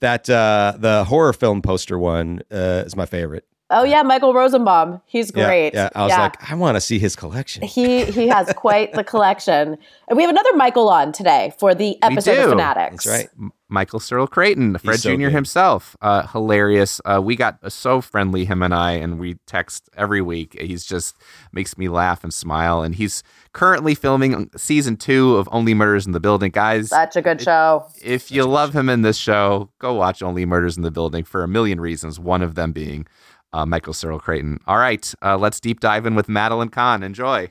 [0.00, 3.46] That uh, the horror film poster one uh, is my favorite.
[3.70, 5.00] Oh yeah, Michael Rosenbaum.
[5.06, 5.72] He's great.
[5.74, 7.62] Yeah, I was like, I want to see his collection.
[7.62, 9.78] he he has quite the collection.
[10.08, 12.50] And we have another Michael on today for the episode of.
[12.50, 13.04] Fanatics.
[13.04, 13.50] That's right.
[13.74, 15.24] M- Michael Cyril Creighton, Fred so Jr.
[15.24, 15.32] good.
[15.32, 17.00] himself, uh, hilarious.
[17.04, 20.56] Uh, we got uh, so friendly, him and I, and we text every week.
[20.60, 21.16] He's just
[21.52, 22.82] makes me laugh and smile.
[22.82, 26.88] And he's currently filming season two of Only Murders in the Building, guys.
[26.88, 27.86] Such a good show.
[28.02, 31.42] if you love him in this show, go watch Only Murders in the Building for
[31.42, 32.18] a million reasons.
[32.20, 33.06] One of them being
[33.52, 34.58] uh, Michael Cyril Creighton.
[34.66, 37.02] All right, uh, let's deep dive in with Madeline Kahn.
[37.02, 37.50] Enjoy.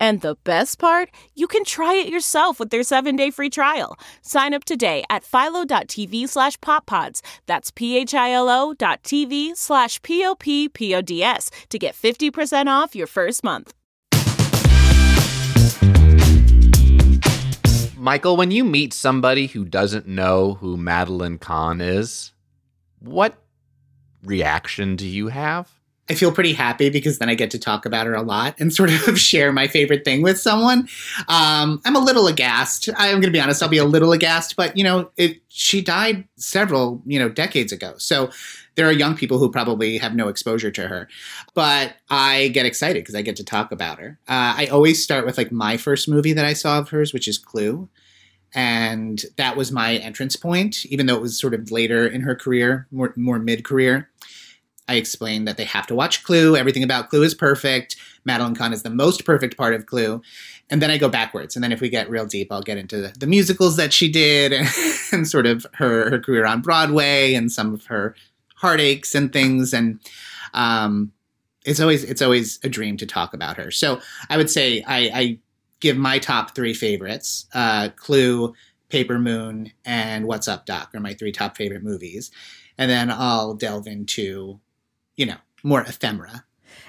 [0.00, 3.96] And the best part, you can try it yourself with their seven-day free trial.
[4.22, 7.20] Sign up today at philo.tv slash poppods.
[7.46, 13.74] That's p-h-i-l-o dot tv slash p-o-p-p-o-d-s to get 50% off your first month.
[17.96, 22.32] Michael, when you meet somebody who doesn't know who Madeline Kahn is,
[23.00, 23.36] what
[24.22, 25.77] reaction do you have?
[26.10, 28.72] I feel pretty happy because then I get to talk about her a lot and
[28.72, 30.88] sort of share my favorite thing with someone.
[31.28, 32.88] Um, I'm a little aghast.
[32.96, 33.62] I'm going to be honest.
[33.62, 37.72] I'll be a little aghast, but you know, it, she died several you know decades
[37.72, 38.30] ago, so
[38.78, 41.08] there are young people who probably have no exposure to her.
[41.52, 44.20] But I get excited because I get to talk about her.
[44.28, 47.26] Uh, I always start with like my first movie that I saw of hers, which
[47.26, 47.88] is Clue.
[48.54, 52.36] And that was my entrance point, even though it was sort of later in her
[52.36, 54.07] career, more, more mid career.
[54.88, 56.56] I explained that they have to watch Clue.
[56.56, 57.96] Everything about Clue is perfect.
[58.24, 60.22] Madeline Kahn is the most perfect part of Clue.
[60.70, 61.56] And then I go backwards.
[61.56, 64.10] And then if we get real deep, I'll get into the, the musicals that she
[64.10, 64.68] did and,
[65.12, 68.14] and sort of her, her career on Broadway and some of her
[68.56, 69.72] heartaches and things.
[69.72, 70.00] And
[70.54, 71.12] um,
[71.64, 73.70] it's always it's always a dream to talk about her.
[73.70, 75.38] So I would say I, I
[75.80, 78.54] give my top three favorites: uh, Clue,
[78.88, 82.30] Paper Moon, and What's Up, Doc are my three top favorite movies.
[82.78, 84.60] And then I'll delve into,
[85.18, 86.44] you know, more ephemera.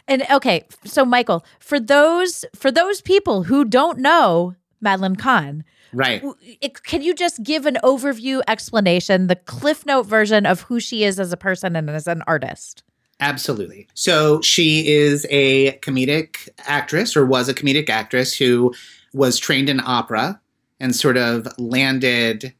[0.07, 6.23] And okay, so Michael, for those for those people who don't know Madeline Kahn, Right.
[6.61, 11.03] it, can you just give an overview explanation, the cliff note version of who she
[11.03, 12.83] is as a person and as an artist?
[13.19, 13.87] Absolutely.
[13.95, 18.73] So she is a comedic actress, or was a comedic actress who
[19.13, 20.39] was trained in opera
[20.79, 22.53] and sort of landed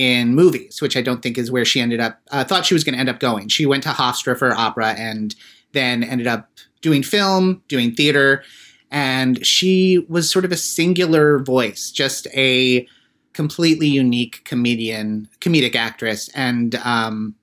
[0.00, 2.18] in movies, which I don't think is where she ended up.
[2.30, 3.48] Uh, thought she was going to end up going.
[3.48, 5.34] She went to Hofstra for opera and
[5.72, 6.48] then ended up
[6.80, 8.42] doing film, doing theater,
[8.90, 12.88] and she was sort of a singular voice, just a
[13.34, 17.34] completely unique comedian, comedic actress, and um,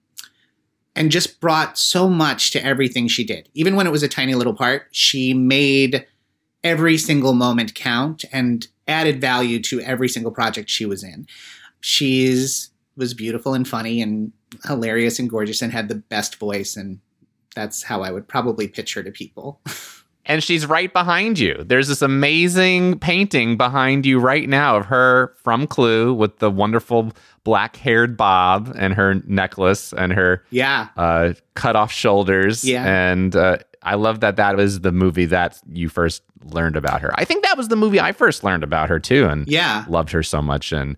[0.96, 3.50] and just brought so much to everything she did.
[3.54, 6.08] Even when it was a tiny little part, she made
[6.64, 11.28] every single moment count and added value to every single project she was in.
[11.82, 14.32] She's was beautiful and funny and
[14.66, 17.00] hilarious and gorgeous and had the best voice and
[17.56, 19.60] that's how I would probably pitch her to people.
[20.26, 21.64] and she's right behind you.
[21.66, 27.12] There's this amazing painting behind you right now of her from Clue with the wonderful
[27.44, 30.90] black-haired bob and her necklace and her Yeah.
[30.98, 32.64] uh, cut off shoulders.
[32.64, 32.86] Yeah.
[32.86, 37.12] And uh, I love that that was the movie that you first learned about her.
[37.16, 39.86] I think that was the movie I first learned about her too, and Yeah.
[39.88, 40.72] loved her so much.
[40.72, 40.96] And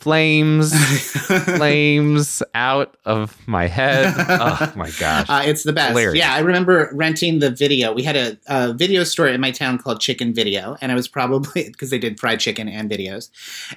[0.00, 0.72] flames,
[1.44, 4.14] flames out of my head.
[4.40, 5.26] Oh my gosh.
[5.28, 5.90] Uh, it's the best.
[5.90, 6.16] Hilarious.
[6.16, 7.92] Yeah, I remember renting the video.
[7.92, 11.08] We had a, a video store in my town called Chicken Video, and I was
[11.08, 13.28] probably because they did fried chicken and videos,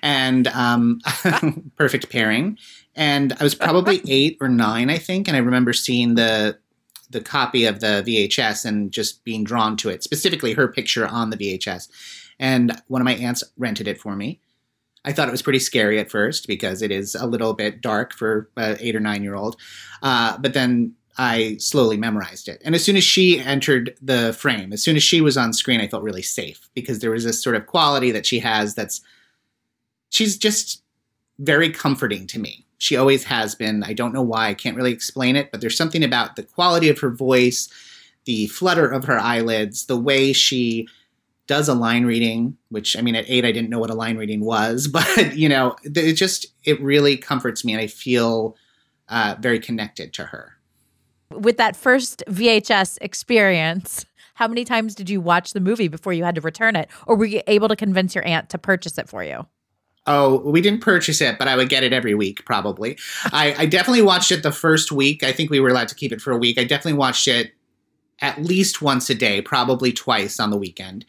[0.01, 1.01] and um,
[1.75, 2.57] perfect pairing.
[2.95, 6.57] And I was probably eight or nine, I think, and I remember seeing the
[7.09, 11.29] the copy of the VHS and just being drawn to it, specifically her picture on
[11.29, 11.89] the VHS.
[12.39, 14.39] And one of my aunts rented it for me.
[15.05, 18.13] I thought it was pretty scary at first because it is a little bit dark
[18.13, 19.57] for an eight or nine year old.
[20.01, 22.61] Uh, but then I slowly memorized it.
[22.65, 25.81] And as soon as she entered the frame, as soon as she was on screen,
[25.81, 29.01] I felt really safe because there was this sort of quality that she has that's,
[30.09, 30.81] she's just
[31.37, 32.65] very comforting to me.
[32.77, 33.83] She always has been.
[33.83, 34.49] I don't know why.
[34.49, 37.69] I can't really explain it, but there's something about the quality of her voice,
[38.25, 40.87] the flutter of her eyelids, the way she
[41.47, 44.17] does a line reading, which I mean, at eight, I didn't know what a line
[44.17, 48.55] reading was, but you know, it just, it really comforts me and I feel
[49.09, 50.53] uh, very connected to her.
[51.31, 56.23] With that first VHS experience, how many times did you watch the movie before you
[56.23, 56.89] had to return it?
[57.07, 59.45] Or were you able to convince your aunt to purchase it for you?
[60.05, 62.97] Oh, we didn't purchase it, but I would get it every week, probably.
[63.25, 65.23] I, I definitely watched it the first week.
[65.23, 66.59] I think we were allowed to keep it for a week.
[66.59, 67.53] I definitely watched it
[68.23, 71.05] at least once a day, probably twice on the weekend.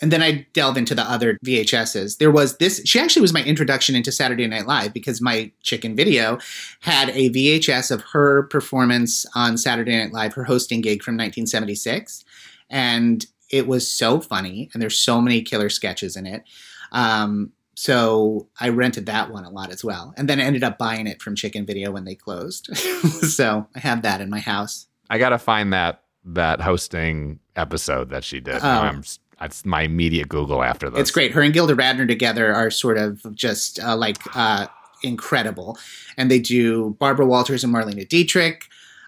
[0.00, 2.18] And then I delve into the other VHSs.
[2.18, 5.94] There was this, she actually was my introduction into Saturday Night Live because my chicken
[5.94, 6.38] video
[6.80, 12.24] had a VHS of her performance on Saturday Night Live, her hosting gig from 1976.
[12.70, 16.44] And it was so funny, and there's so many killer sketches in it.
[16.90, 20.14] Um, so I rented that one a lot as well.
[20.16, 22.74] And then I ended up buying it from Chicken Video when they closed.
[22.76, 24.86] so I have that in my house.
[25.10, 28.62] I gotta find that that hosting episode that she did.
[28.62, 29.02] I'm,
[29.40, 31.00] that's my immediate Google after this.
[31.00, 31.32] It's great.
[31.32, 34.68] Her and Gilda Radner together are sort of just uh, like uh,
[35.02, 35.78] incredible.
[36.16, 38.64] And they do Barbara Walters and Marlene Dietrich.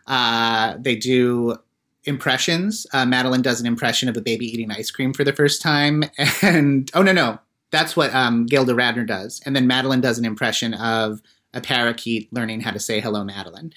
[0.06, 1.56] Uh, they do
[2.04, 2.86] impressions.
[2.92, 6.04] Uh, Madeline does an impression of a baby eating ice cream for the first time.
[6.42, 7.38] And oh, no, no.
[7.70, 9.40] That's what um, Gilda Radner does.
[9.46, 11.22] And then Madeline does an impression of
[11.54, 13.72] a parakeet learning how to say hello, Madeline.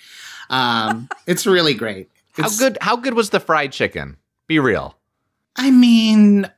[0.49, 2.09] Um, it's really great.
[2.37, 2.77] How good?
[2.81, 4.17] How good was the fried chicken?
[4.47, 4.97] Be real.
[5.55, 6.49] I mean,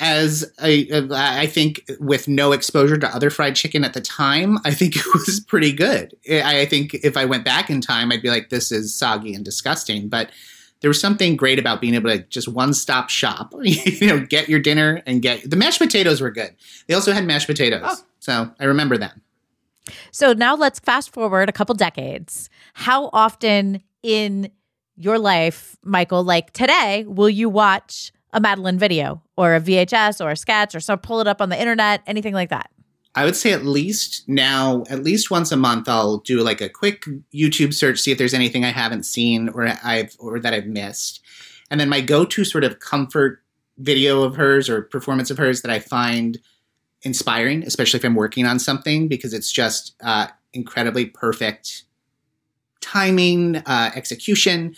[0.00, 4.70] as I, I think with no exposure to other fried chicken at the time, I
[4.70, 6.16] think it was pretty good.
[6.30, 9.34] I I think if I went back in time, I'd be like, this is soggy
[9.34, 10.08] and disgusting.
[10.08, 10.30] But
[10.80, 14.48] there was something great about being able to just one stop shop, you know, get
[14.48, 16.54] your dinner and get the mashed potatoes were good.
[16.86, 17.82] They also had mashed potatoes.
[17.84, 17.96] Oh.
[18.20, 19.22] So I remember them.
[20.10, 22.50] So now let's fast forward a couple decades.
[22.74, 24.50] How often in
[24.98, 30.30] your life, Michael, like today, will you watch a Madeline video or a VHS or
[30.30, 32.70] a sketch or so pull it up on the internet, anything like that?
[33.14, 36.68] I would say at least now, at least once a month, I'll do like a
[36.68, 40.66] quick YouTube search, see if there's anything I haven't seen or I've or that I've
[40.66, 41.20] missed.
[41.70, 43.42] And then my go-to sort of comfort
[43.78, 46.38] video of hers or performance of hers that I find
[47.02, 51.84] inspiring, especially if I'm working on something, because it's just uh, incredibly perfect
[52.80, 54.74] timing, uh, execution.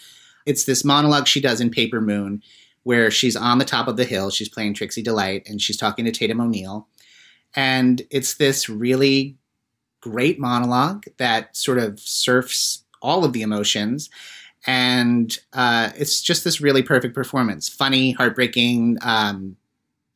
[0.47, 2.43] It's this monologue she does in Paper Moon,
[2.83, 6.05] where she's on the top of the hill, she's playing Trixie Delight, and she's talking
[6.05, 6.89] to Tatum O'Neal.
[7.55, 9.37] And it's this really
[10.01, 14.09] great monologue that sort of surfs all of the emotions.
[14.67, 18.99] And uh, it's just this really perfect performance funny, heartbreaking.
[19.03, 19.57] Um,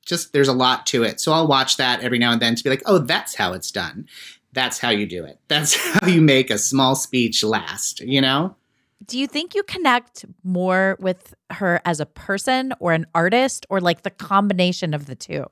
[0.04, 1.20] just there's a lot to it.
[1.20, 3.70] So I'll watch that every now and then to be like, oh, that's how it's
[3.70, 4.06] done.
[4.54, 5.38] That's how you do it.
[5.48, 8.56] That's how you make a small speech last, you know?
[9.04, 13.80] Do you think you connect more with her as a person or an artist or
[13.80, 15.44] like the combination of the two?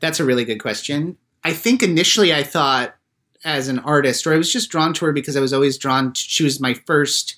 [0.00, 1.16] That's a really good question.
[1.42, 2.96] I think initially I thought
[3.44, 6.12] as an artist, or I was just drawn to her because I was always drawn
[6.12, 7.36] to, she was my first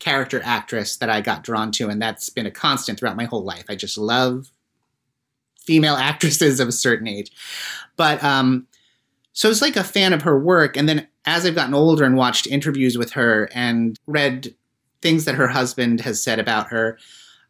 [0.00, 3.44] character actress that I got drawn to, and that's been a constant throughout my whole
[3.44, 3.64] life.
[3.68, 4.50] I just love
[5.60, 7.30] female actresses of a certain age.
[7.96, 8.66] But um,
[9.34, 12.04] so I was like a fan of her work, and then as I've gotten older
[12.04, 14.54] and watched interviews with her and read
[15.02, 16.98] things that her husband has said about her,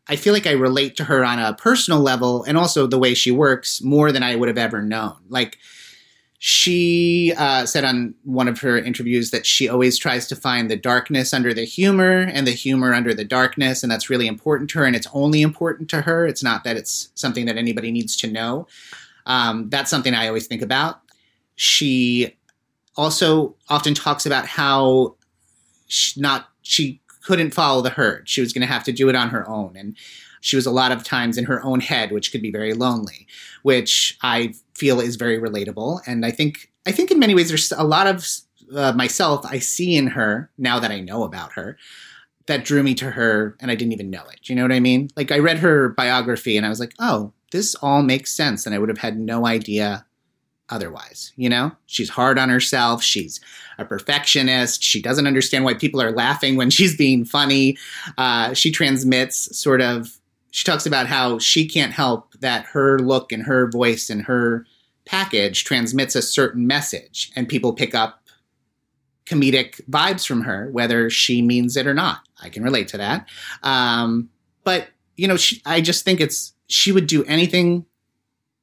[0.09, 3.15] I feel like I relate to her on a personal level and also the way
[3.15, 5.17] she works more than I would have ever known.
[5.29, 5.59] Like
[6.39, 10.77] she uh, said on one of her interviews that she always tries to find the
[10.77, 14.81] darkness under the humor and the humor under the darkness, and that's really important to
[14.81, 14.85] her.
[14.85, 16.27] And it's only important to her.
[16.27, 18.67] It's not that it's something that anybody needs to know.
[19.27, 21.01] Um, that's something I always think about.
[21.57, 22.37] She
[22.97, 25.17] also often talks about how
[25.87, 28.29] she not she couldn't follow the herd.
[28.29, 29.97] She was going to have to do it on her own, and
[30.41, 33.27] she was a lot of times in her own head, which could be very lonely,
[33.63, 36.01] which I feel is very relatable.
[36.07, 38.27] And I think I think in many ways there's a lot of
[38.75, 41.79] uh, myself I see in her now that I know about her
[42.47, 44.49] that drew me to her and I didn't even know it.
[44.49, 45.09] You know what I mean?
[45.17, 48.75] Like I read her biography and I was like, "Oh, this all makes sense." And
[48.75, 50.05] I would have had no idea
[50.71, 51.73] otherwise, you know?
[51.87, 53.41] She's hard on herself, she's
[53.79, 57.77] a perfectionist, she doesn't understand why people are laughing when she's being funny.
[58.19, 60.19] Uh, she transmits sort of
[60.55, 64.65] she talks about how she can't help that her look and her voice and her
[65.05, 68.23] package transmits a certain message and people pick up
[69.27, 73.29] comedic vibes from her whether she means it or not i can relate to that
[73.65, 74.31] um,
[74.63, 77.85] but you know she, i just think it's she would do anything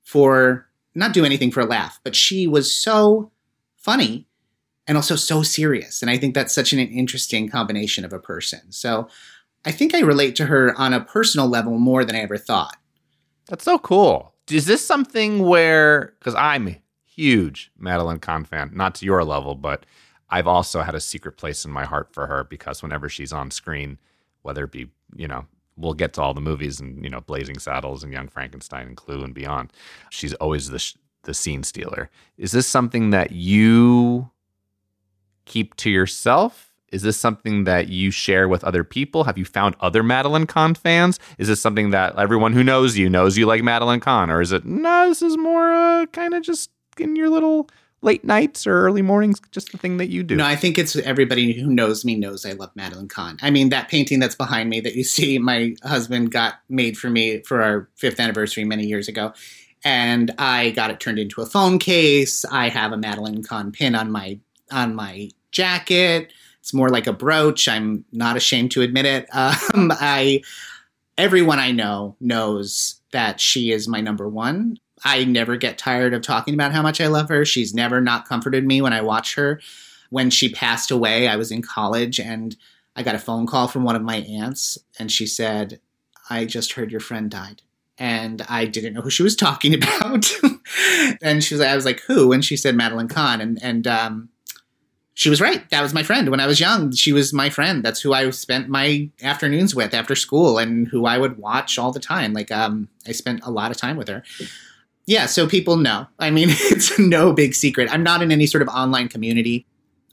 [0.02, 3.32] for not do anything for a laugh but she was so
[3.78, 4.28] funny
[4.88, 8.72] and also so serious and i think that's such an interesting combination of a person
[8.72, 9.08] so
[9.64, 12.78] I think I relate to her on a personal level more than I ever thought.
[13.48, 14.34] That's so cool.
[14.50, 19.86] Is this something where, because I'm huge Madeline Kahn fan, not to your level, but
[20.30, 23.52] I've also had a secret place in my heart for her because whenever she's on
[23.52, 24.00] screen,
[24.42, 25.46] whether it be, you know,
[25.82, 28.98] we'll get to all the movies and, you know, Blazing Saddles and Young Frankenstein and
[28.98, 29.74] Clue and beyond,
[30.10, 32.10] she's always the, sh- the scene stealer.
[32.38, 34.30] Is this something that you
[35.46, 36.74] keep to yourself?
[36.92, 39.24] Is this something that you share with other people?
[39.24, 41.20] Have you found other Madeline Kahn fans?
[41.38, 44.30] Is this something that everyone who knows you knows you like Madeline Kahn?
[44.30, 47.70] Or is it, no, this is more uh, kind of just in your little
[48.02, 50.36] late nights or early mornings, just the thing that you do?
[50.36, 53.38] No, I think it's everybody who knows me knows I love Madeline Kahn.
[53.42, 57.10] I mean, that painting that's behind me that you see, my husband got made for
[57.10, 59.34] me for our fifth anniversary many years ago.
[59.84, 62.46] And I got it turned into a phone case.
[62.46, 64.40] I have a Madeline Kahn pin on my
[64.72, 66.32] on my jacket.
[66.60, 67.68] It's more like a brooch.
[67.68, 69.28] I'm not ashamed to admit it.
[69.34, 70.42] Um, I
[71.18, 74.78] everyone I know knows that she is my number one.
[75.04, 77.46] I never get tired of talking about how much I love her.
[77.46, 79.60] She's never not comforted me when I watch her.
[80.10, 82.56] When she passed away, I was in college and
[82.96, 85.80] I got a phone call from one of my aunts, and she said,
[86.30, 87.62] I just heard your friend died.
[87.98, 90.30] And I didn't know who she was talking about.
[91.22, 92.32] and she was I was like, who?
[92.32, 93.42] And she said Madeline Kahn.
[93.42, 94.30] And and um,
[95.14, 95.70] she was right.
[95.70, 96.94] That was my friend when I was young.
[96.94, 97.84] She was my friend.
[97.84, 101.92] That's who I spent my afternoons with after school and who I would watch all
[101.92, 102.34] the time.
[102.34, 104.24] Like um I spent a lot of time with her.
[105.12, 106.08] Yeah, so people know.
[106.20, 107.90] I mean, it's no big secret.
[107.92, 109.68] I'm not in any sort of online community.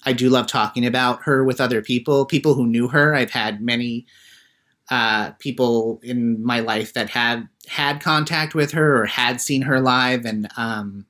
[0.04, 3.14] I do love talking about her with other people, people who knew her.
[3.14, 4.06] I've had many
[4.90, 9.78] uh, people in my life that had had contact with her or had seen her
[9.78, 11.06] live, and um,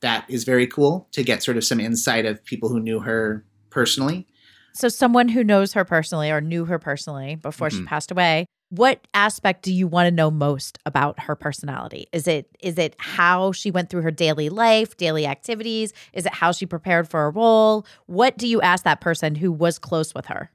[0.00, 3.42] that is very cool to get sort of some insight of people who knew her
[3.70, 4.26] personally.
[4.74, 7.78] So, someone who knows her personally or knew her personally before Mhm.
[7.78, 12.08] she passed away, what aspect do you want to know most about her personality?
[12.12, 15.92] Is it is it how she went through her daily life, daily activities?
[16.12, 17.86] Is it how she prepared for a role?
[18.06, 20.50] What do you ask that person who was close with her?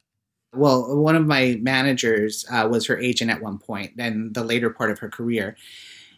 [0.53, 4.43] Well, one of my managers uh, was her agent at one point point, and the
[4.43, 5.55] later part of her career.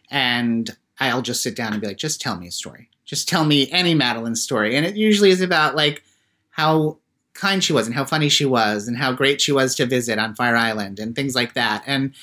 [0.10, 2.90] And I'll just sit down and be like, just tell me a story.
[3.06, 4.76] Just tell me any Madeline story.
[4.76, 6.04] And it usually is about like
[6.50, 6.98] how
[7.34, 10.20] kind she was and how funny she was and how great she was to visit
[10.20, 11.84] on Fire Island and things like that.
[11.86, 12.14] And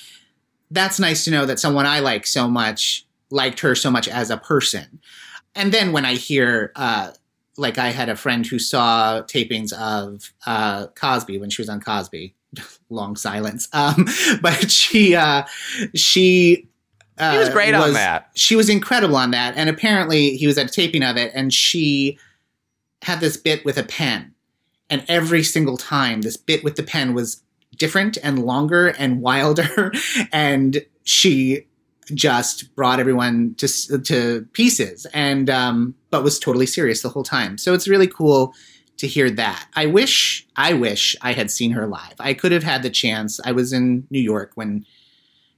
[0.70, 4.30] that's nice to know that someone I like so much liked her so much as
[4.30, 5.00] a person.
[5.54, 7.12] And then when I hear, uh,
[7.56, 11.80] like I had a friend who saw tapings of uh, Cosby when she was on
[11.80, 12.34] Cosby.
[12.90, 13.68] Long silence.
[13.72, 14.06] Um,
[14.42, 15.44] but she uh,
[15.94, 16.68] she
[17.18, 18.30] uh, He was great on that.
[18.34, 21.52] She was incredible on that, and apparently he was at a taping of it, and
[21.52, 22.18] she
[23.02, 24.34] had this bit with a pen,
[24.90, 27.42] and every single time this bit with the pen was
[27.76, 29.92] different and longer and wilder,
[30.32, 31.66] and she
[32.12, 37.56] just brought everyone to to pieces, and um, but was totally serious the whole time.
[37.56, 38.54] So it's really cool
[38.98, 39.66] to hear that.
[39.74, 42.14] I wish I wish I had seen her live.
[42.18, 43.40] I could have had the chance.
[43.44, 44.84] I was in New York when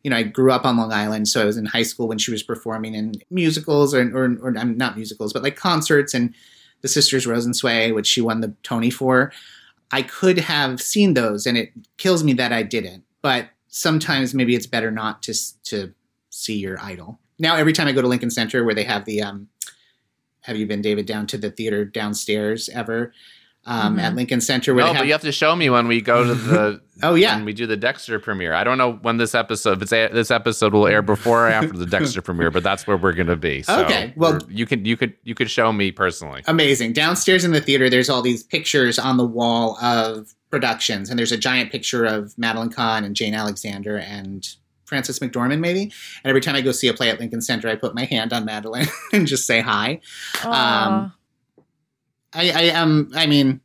[0.03, 2.18] you know, I grew up on Long Island, so I was in high school when
[2.18, 6.35] she was performing in musicals or, or, or not musicals, but like concerts and
[6.83, 9.33] the Sisters Rosensweig, which she won the Tony for.
[9.91, 13.05] I could have seen those, and it kills me that I didn't.
[13.22, 15.95] But sometimes maybe it's better not to to
[16.30, 17.18] see your idol.
[17.39, 19.49] Now, every time I go to Lincoln Center, where they have the um,
[20.43, 23.12] have you been, David, down to the theater downstairs ever
[23.64, 24.16] um, at Mhm.
[24.16, 24.74] Lincoln Center?
[24.74, 26.80] Where No, they but you have to show me when we go to the.
[27.04, 27.34] Oh, yeah.
[27.34, 28.52] when we do the Dexter premiere.
[28.52, 29.78] I don't know when this episode.
[29.78, 32.86] If it's a, this episode will air before or after the Dexter premiere, but that's
[32.86, 33.62] where we're going to be.
[33.62, 36.42] So Okay, well- you can you could you could show me personally.
[36.46, 36.92] amazing.
[36.92, 41.32] Downstairs in the theater, there's all these pictures on the wall of productions, and there's
[41.32, 44.46] a giant picture of Madeline Kahn and Jane Alexander and
[44.84, 45.82] Frances McDormand, maybe.
[45.82, 45.90] And
[46.26, 48.44] every time I go see a play at Lincoln Center, I put my hand on
[48.44, 50.00] Madeline and just say hi.
[50.44, 51.12] Um,
[52.35, 53.61] I, I um, I mean,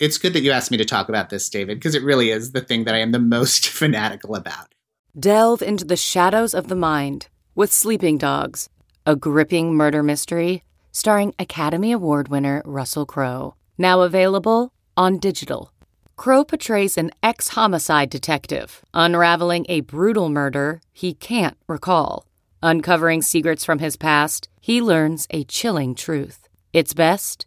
[0.00, 2.52] it's good that you asked me to talk about this, David, because it really is
[2.52, 4.74] the thing that I am the most fanatical about.
[5.18, 8.68] Delve into the shadows of the mind with Sleeping Dogs,
[9.04, 13.54] a gripping murder mystery starring Academy Award winner Russell Crowe.
[13.76, 15.72] Now available on digital.
[16.16, 22.26] Crowe portrays an ex homicide detective unraveling a brutal murder he can't recall.
[22.62, 26.48] Uncovering secrets from his past, he learns a chilling truth.
[26.72, 27.46] It's best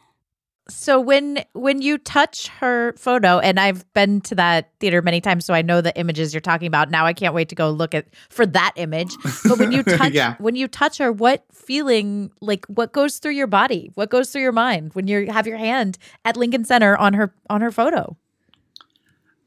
[0.73, 5.45] So when when you touch her photo, and I've been to that theater many times,
[5.45, 6.89] so I know the images you're talking about.
[6.89, 9.15] Now I can't wait to go look at for that image.
[9.47, 10.35] But when you touch Yeah.
[10.39, 13.91] when you touch her, what feeling like what goes through your body?
[13.95, 17.33] What goes through your mind when you have your hand at Lincoln Center on her
[17.49, 18.17] on her photo?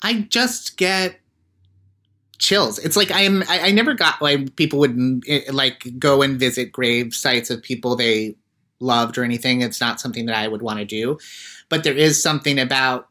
[0.02, 1.18] I just get
[2.38, 2.78] chills.
[2.78, 3.42] It's like I'm.
[3.48, 7.62] I, I never got why people would eh, like go and visit grave sites of
[7.62, 8.36] people they
[8.80, 9.60] loved or anything.
[9.60, 11.18] It's not something that I would want to do,
[11.68, 13.08] but there is something about.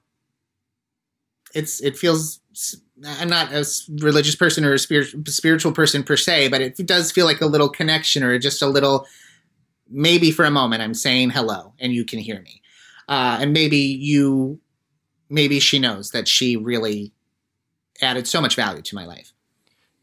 [1.53, 1.82] It's.
[1.82, 2.39] It feels.
[3.05, 3.66] I'm not a
[4.01, 7.47] religious person or a spirit, spiritual person per se, but it does feel like a
[7.47, 9.07] little connection or just a little.
[9.89, 12.61] Maybe for a moment, I'm saying hello and you can hear me,
[13.07, 14.59] uh, and maybe you
[15.30, 17.11] maybe she knows that she really
[18.01, 19.34] added so much value to my life.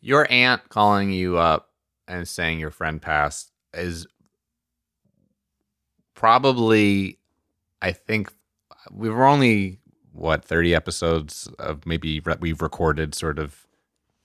[0.00, 1.70] Your aunt calling you up
[2.08, 4.06] and saying your friend passed is
[6.20, 7.18] probably,
[7.80, 8.30] I think,
[8.92, 9.78] we were only
[10.12, 13.66] what thirty episodes of maybe re- we've recorded sort of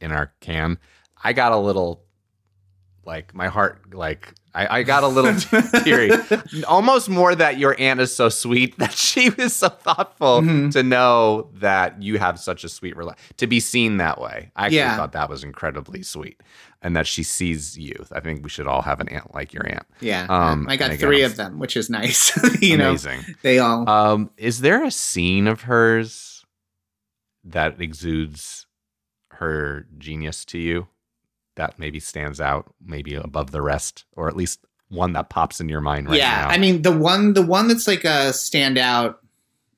[0.01, 0.77] in our can.
[1.23, 2.03] I got a little
[3.05, 5.33] like my heart like I, I got a little
[5.83, 6.09] teary
[6.67, 10.71] almost more that your aunt is so sweet that she was so thoughtful Mhm.
[10.73, 14.65] to know that you have such a sweet rela- to be seen that way i
[14.65, 14.97] actually Yeah.
[14.97, 16.41] thought that was incredibly sweet
[16.85, 19.65] and that she sees youth i think we should all have an aunt like your
[19.67, 22.31] aunt Yeah, um I got again, three of them, which is nice.
[22.61, 23.89] you amazing know, they all.
[23.89, 26.45] um is there a scene of hers
[27.43, 28.67] that exudes
[29.31, 30.87] her genius to you
[31.55, 34.59] that maybe stands out maybe above the rest or at least
[34.89, 37.67] one that pops in your mind right yeah, now I mean the one, the one
[37.67, 39.15] that's like a standout.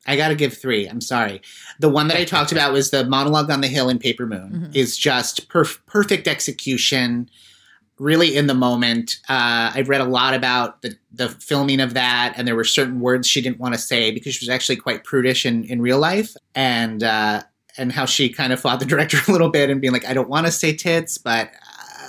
[0.08, 0.88] I got to give three.
[0.88, 1.42] I'm sorry.
[1.80, 4.70] The one that I talked about was the monologue on the hill in Paper Moon.
[4.72, 4.76] Mhm.
[4.76, 7.30] Is just perf- perfect execution.
[8.00, 9.18] Really in the moment.
[9.28, 13.00] Uh, I've read a lot about the the filming of that, and there were certain
[13.00, 15.98] words she didn't want to say because she was actually quite prudish in in real
[15.98, 17.42] life, and uh,
[17.76, 20.14] and how she kind of fought the director a little bit and being like, I
[20.14, 21.50] don't want to say tits, but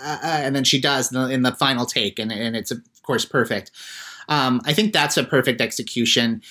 [0.04, 2.80] uh, and then she does in the, in the final take, and and it's of
[3.02, 3.70] course perfect.
[4.28, 6.42] Um, I think that's a perfect execution.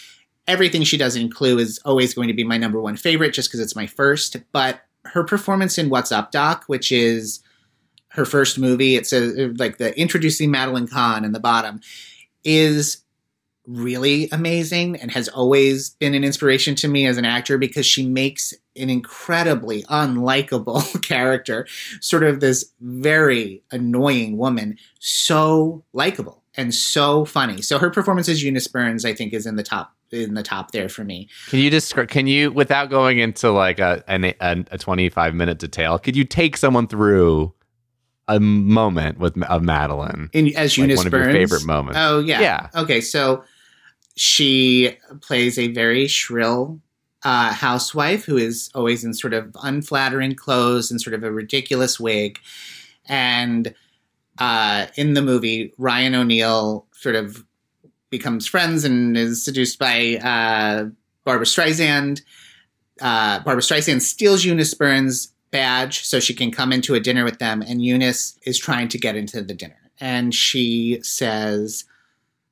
[0.47, 3.49] Everything she does in Clue is always going to be my number one favorite, just
[3.49, 4.37] because it's my first.
[4.51, 7.41] But her performance in What's Up, Doc, which is
[8.09, 11.81] her first movie, it's a, uh, like the introducing Madeline Kahn in the bottom,
[12.43, 13.03] is
[13.67, 18.07] really amazing and has always been an inspiration to me as an actor because she
[18.07, 21.67] makes an incredibly unlikable character,
[21.99, 27.61] sort of this very annoying woman, so likable and so funny.
[27.61, 30.71] So her performance as Eunice Burns, I think, is in the top in the top
[30.71, 31.27] there for me.
[31.49, 32.09] Can you describe?
[32.09, 36.15] Can you, without going into like a an, a, a twenty five minute detail, could
[36.15, 37.53] you take someone through
[38.27, 41.97] a moment with of Madeline In as Like Eunice one of your favorite moments?
[41.99, 42.69] Oh yeah, Yeah.
[42.75, 43.43] Okay, so
[44.15, 46.81] she plays a very shrill
[47.23, 51.99] uh, housewife who is always in sort of unflattering clothes and sort of a ridiculous
[51.99, 52.39] wig,
[53.07, 53.73] and
[54.39, 57.43] uh, in the movie, Ryan O'Neal sort of
[58.09, 60.89] becomes friends and is seduced by uh,
[61.23, 62.21] Barbra Streisand.
[63.01, 67.39] Uh, Barbra Streisand steals Eunice Burns' badge so she can come into a dinner with
[67.39, 69.79] them, and Eunice is trying to get into the dinner.
[69.99, 71.85] And she says,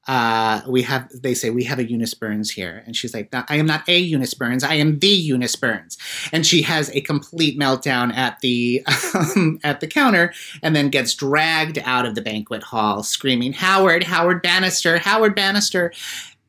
[0.07, 2.83] uh, we have, they say, we have a Eunice Burns here.
[2.85, 4.63] And she's like, I am not a Eunice Burns.
[4.63, 5.97] I am the Eunice Burns.
[6.31, 11.15] And she has a complete meltdown at the, um, at the counter and then gets
[11.15, 15.91] dragged out of the banquet hall screaming, Howard, Howard Bannister, Howard Bannister.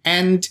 [0.04, 0.48] And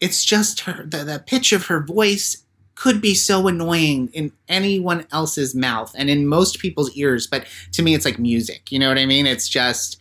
[0.00, 2.44] it's just her, the, the pitch of her voice
[2.74, 7.26] could be so annoying in anyone else's mouth and in most people's ears.
[7.26, 8.70] But to me, it's like music.
[8.70, 9.26] You know what I mean?
[9.26, 10.00] It's just,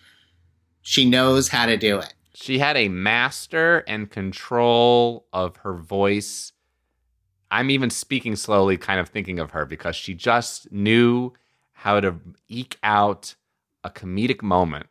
[0.83, 2.13] she knows how to do it.
[2.39, 6.51] She had a master and control of her voice.
[7.49, 11.33] I'm even speaking slowly, kind of thinking of her because she just knew
[11.71, 12.15] how to
[12.47, 13.33] eke out
[13.83, 14.85] a comedic moment.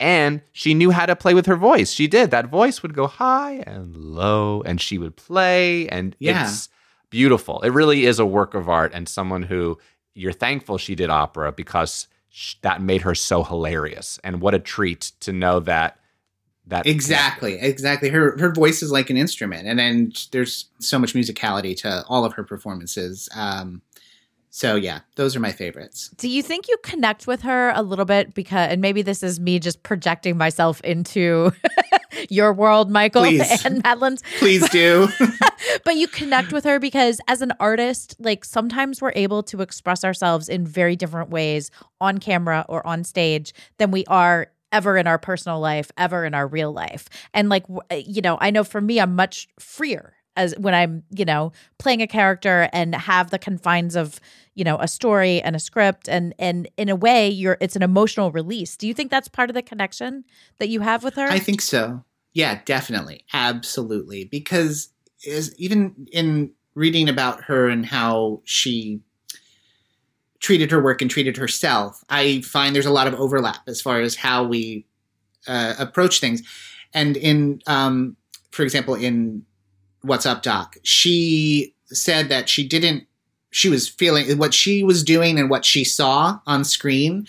[0.00, 1.92] And she knew how to play with her voice.
[1.92, 2.32] She did.
[2.32, 5.88] That voice would go high and low, and she would play.
[5.88, 6.42] And Yeah.
[6.42, 6.68] it's
[7.10, 7.60] beautiful.
[7.60, 9.78] It really is a work of art, and someone who
[10.14, 12.08] you're thankful she did opera because
[12.62, 14.18] that made her so hilarious.
[14.24, 15.97] And what a treat to know that.
[16.68, 18.10] That Exactly, exactly.
[18.10, 22.24] Her her voice is like an instrument, and then there's so much musicality to all
[22.24, 23.28] of her performances.
[23.34, 23.82] Um,
[24.50, 26.10] so yeah, those are my favorites.
[26.16, 29.38] Do you think you connect with her a little bit because, and maybe this is
[29.38, 31.52] me just projecting myself into
[32.30, 33.64] your world, Michael Please.
[33.64, 34.22] and Madeline's?
[34.38, 35.08] Please do.
[35.84, 40.02] but you connect with her because as an artist, like sometimes we're able to express
[40.02, 45.06] ourselves in very different ways on camera or on stage than we are ever in
[45.06, 47.08] our personal life, ever in our real life.
[47.34, 51.02] And like, uh, you know, I know for me, I'm much freer as when I'm,
[51.10, 54.20] you know, playing a character and have the confines of,
[54.54, 57.82] you know, a story and a script and and in a way you're it's an
[57.82, 58.76] emotional release.
[58.76, 60.24] Do you think that's part of the connection
[60.58, 61.26] that you have with her?
[61.28, 62.04] I think so.
[62.34, 64.24] Yeah, definitely, absolutely.
[64.24, 64.92] Because
[65.24, 69.00] is even in reading about her and how she
[70.40, 74.00] treated her work and treated herself, I find there's a lot of overlap as far
[74.00, 74.86] as how we
[75.46, 76.42] uh, approach things.
[76.94, 78.16] And in, um,
[78.50, 79.44] for example, in
[80.02, 83.06] What's Up, Doc, she said that she didn't.
[83.50, 87.26] She was feeling what she was doing and what she saw on screen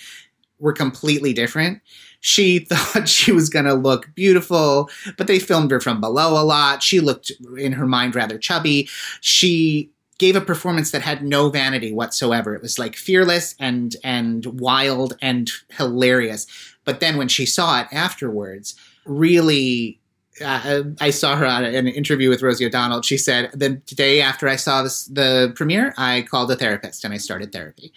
[0.59, 1.81] were completely different.
[2.19, 6.43] She thought she was going to look beautiful, but they filmed her from below a
[6.43, 6.83] lot.
[6.83, 8.89] She looked in her mind rather chubby.
[9.21, 9.89] She
[10.19, 12.53] gave a performance that had no vanity whatsoever.
[12.53, 16.45] It was like fearless and and wild and hilarious.
[16.85, 19.99] But then when she saw it afterwards, really
[20.41, 23.01] uh, I saw her on an interview with Rosie O'Donnell.
[23.01, 27.13] She said the day after I saw this, the premiere, I called a therapist and
[27.13, 27.91] I started therapy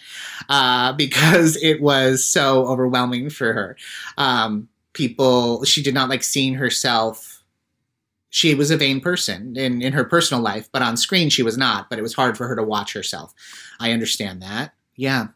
[0.48, 3.76] uh, because it was so overwhelming for her.
[4.18, 7.31] Um, people, she did not like seeing herself.
[8.32, 11.56] She was a vain person in, in her personal life, but on screen she was
[11.56, 11.88] not.
[11.88, 13.32] But it was hard for her to watch herself.
[13.78, 14.74] I understand that.
[14.96, 15.28] Yeah,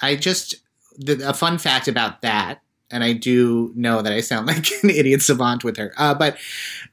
[0.00, 0.54] I just
[0.96, 4.90] the, a fun fact about that and I do know that I sound like an
[4.90, 5.92] idiot savant with her.
[5.98, 6.38] Uh, but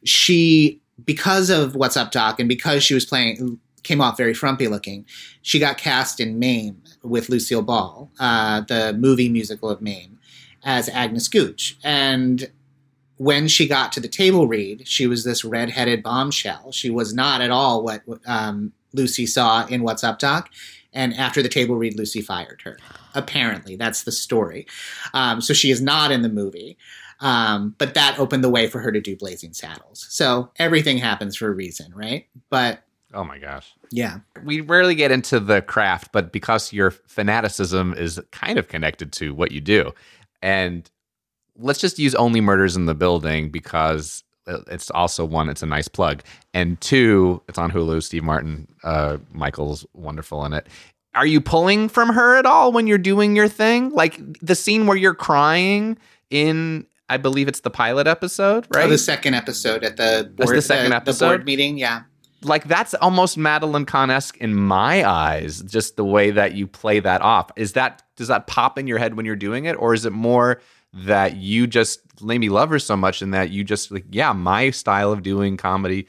[0.03, 4.67] she, because of What's Up Doc, and because she was playing, came off very frumpy
[4.67, 5.05] looking,
[5.41, 10.19] she got cast in Mame with Lucille Ball, uh, the movie musical of Mame,
[10.63, 11.77] as Agnes Gooch.
[11.83, 12.49] And
[13.21, 16.71] when she got to the table read, she was this redheaded bombshell.
[16.71, 20.49] She was not at all what um, Lucy saw in What's Up Doc.
[20.91, 22.79] And after the table read, Lucy fired her.
[23.13, 24.65] Apparently, that's the story.
[25.13, 26.79] Um, so she is not in the movie.
[27.19, 30.07] Um, but that opened the way for her to do Blazing Saddles.
[30.09, 32.25] So everything happens for a reason, right?
[32.49, 32.81] But
[33.13, 33.71] Oh my gosh.
[33.91, 39.11] yeah, We rarely get into the craft, but because your fanaticism is kind of connected
[39.13, 39.91] to what you do.
[40.41, 40.89] And
[41.61, 45.87] let's just use Only Murders in the Building because it's also one, it's a nice
[45.87, 46.23] plug.
[46.53, 48.03] And two, it's on Hulu.
[48.03, 50.67] Steve Martin, uh, Michael's wonderful in it.
[51.13, 53.91] Are you pulling from her at all when you're doing your thing?
[53.91, 55.97] Like the scene where you're crying
[56.29, 58.85] in, I believe it's the pilot episode, right?
[58.85, 61.27] Oh, the second episode at the board, the second the episode?
[61.27, 61.77] board meeting.
[61.77, 62.03] Yeah.
[62.43, 67.21] like that's almost Madeline Kahn-esque in my eyes, just the way that you play that
[67.21, 67.51] off.
[67.57, 70.13] Is that does that pop in your head when you're doing it, or is it
[70.13, 70.61] more
[70.93, 74.33] that you just made me love her so much and that you just like, yeah,
[74.33, 76.07] my style of doing comedy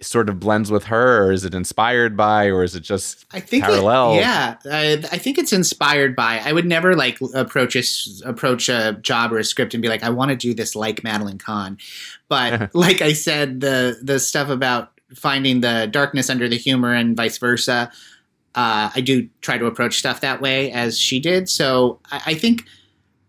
[0.00, 3.38] sort of blends with her, or is it inspired by, or is it just I
[3.38, 4.16] think it- parallel?
[4.16, 6.40] yeah, I, I think it's inspired by.
[6.44, 7.82] I would never like approach a
[8.28, 11.04] approach a job or a script and be like, I want to do this like
[11.04, 11.78] Madeline Kahn.
[12.28, 17.16] But like I said, the the stuff about finding the darkness under the humor and
[17.16, 17.92] vice versa.
[18.54, 21.48] Uh, I do try to approach stuff that way as she did.
[21.48, 22.64] So I, I think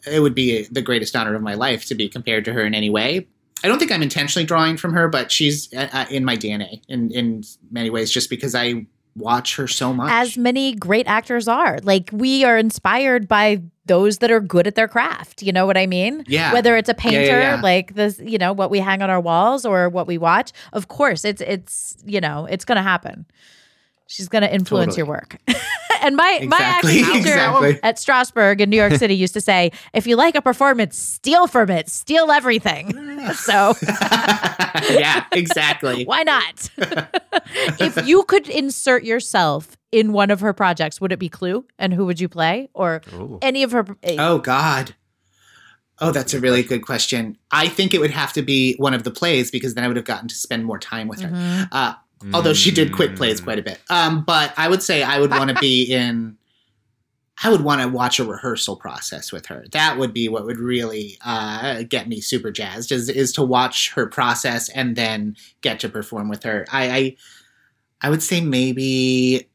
[0.05, 2.73] it would be the greatest honor of my life to be compared to her in
[2.73, 3.27] any way.
[3.63, 6.81] I don't think I'm intentionally drawing from her, but she's uh, uh, in my DNA
[6.89, 8.85] in in many ways, just because I
[9.15, 10.11] watch her so much.
[10.11, 11.79] As many great actors are.
[11.83, 15.43] Like we are inspired by those that are good at their craft.
[15.43, 16.23] You know what I mean?
[16.27, 16.53] Yeah.
[16.53, 17.61] Whether it's a Yeah, yeah, painter, yeah.
[17.61, 20.51] like this, you know, what we hang on our walls or what we watch.
[20.71, 23.25] Of course, it's it's you know, it's gonna happen.
[24.07, 25.37] She's gonna influence your work.
[26.03, 27.79] and my my acting teacher exactly.
[27.83, 31.47] at Strasberg in New York City used to say, if you like a performance, steal
[31.47, 32.91] from it, steal everything.
[33.33, 33.73] so
[34.89, 36.05] yeah, exactly.
[36.05, 36.69] why not?
[37.79, 41.65] if you could insert yourself in one of her projects, would it be Clue?
[41.79, 42.69] And who would you play?
[42.73, 43.01] Or
[43.41, 43.85] any of her?
[44.03, 44.95] eh, Oh God.
[45.99, 47.37] Oh, that's a really good question.
[47.51, 49.95] I think it would have to be one of the plays because then I would
[49.95, 51.29] have gotten to spend more time with her.
[51.29, 51.69] Mhm.
[51.71, 51.93] Uh,
[52.33, 53.79] although she did quit plays quite a bit.
[53.89, 56.37] Um, but I would say I would want to be in.
[57.43, 59.65] I would want to watch a rehearsal process with her.
[59.71, 62.91] That would be what would really uh, get me super jazzed.
[62.91, 66.65] Is is to watch her process and then get to perform with her.
[66.71, 67.15] I I,
[68.03, 69.49] I would say maybe.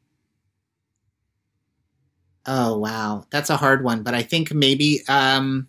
[2.45, 4.03] Oh wow, that's a hard one.
[4.03, 5.68] But I think maybe um,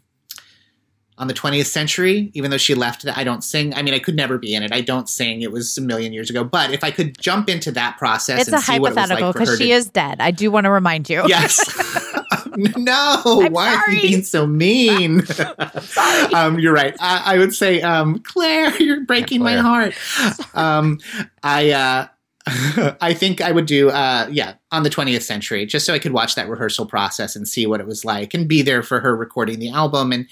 [1.21, 3.75] on the 20th century, even though she left that, I don't sing.
[3.75, 4.73] I mean, I could never be in it.
[4.73, 5.43] I don't sing.
[5.43, 6.43] It was a million years ago.
[6.43, 9.11] But if I could jump into that process, It's and a see what it was
[9.11, 10.21] like because she to- is dead.
[10.21, 11.23] I do want to remind you.
[11.29, 11.61] Yes.
[12.77, 15.23] no, why are you being so mean?
[16.35, 16.97] um, you're right.
[16.99, 19.95] I, I would say, um, Clare, you're breaking my heart.
[20.55, 21.01] Um,
[21.43, 22.07] I, uh,
[23.01, 26.13] I think I would do, uh, yeah, on the 20th century, just so I could
[26.13, 29.15] watch that rehearsal process and see what it was like, and be there for her
[29.15, 30.13] recording the album.
[30.13, 30.27] And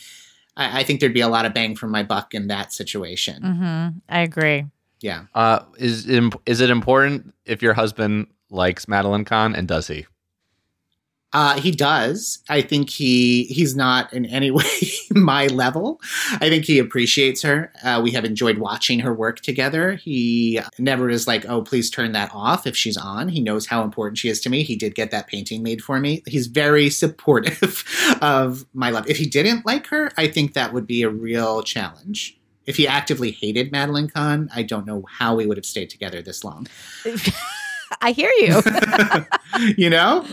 [0.59, 3.42] I, I think there'd be a lot of bang for my buck in that situation.
[3.42, 4.66] hmm I agree.
[5.00, 5.24] Yeah.
[5.34, 10.06] Uh, is it is it important if your husband likes Madeline Kahn and does he?
[11.32, 12.38] Uh, he does.
[12.48, 14.64] I think he he's not in any way
[15.10, 16.00] my level.
[16.32, 17.72] I think he appreciates her.
[17.82, 19.94] Uh, we have enjoyed watching her work together.
[19.94, 23.28] He never is like, "Oh, please turn that off" if she's on.
[23.28, 24.62] He knows how important she is to me.
[24.62, 26.22] He did get that painting made for me.
[26.26, 27.84] He's very supportive
[28.22, 29.08] of my love.
[29.08, 32.38] If he didn't like her, I think that would be a real challenge.
[32.66, 36.20] If he actively hated Madeline Kahn, I don't know how we would have stayed together
[36.20, 36.66] this long.
[38.02, 38.60] I hear you.
[39.78, 40.26] you know?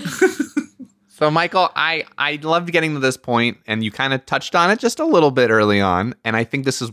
[1.17, 4.69] So, Michael, I I loved getting to this point, and you kind of touched on
[4.69, 6.91] it just a little bit early on, and I think this is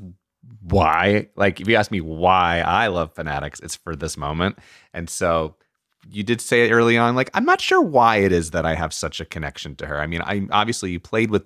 [0.61, 1.27] why.
[1.35, 4.61] Like, if you ask me why I love Fanaddicts, it's for this moment,
[4.95, 5.57] and so
[6.09, 7.17] you did say early on.
[7.17, 10.01] Like, I'm not sure why it is that I have such a connection to her.
[10.01, 11.43] I mean, I obviously you played with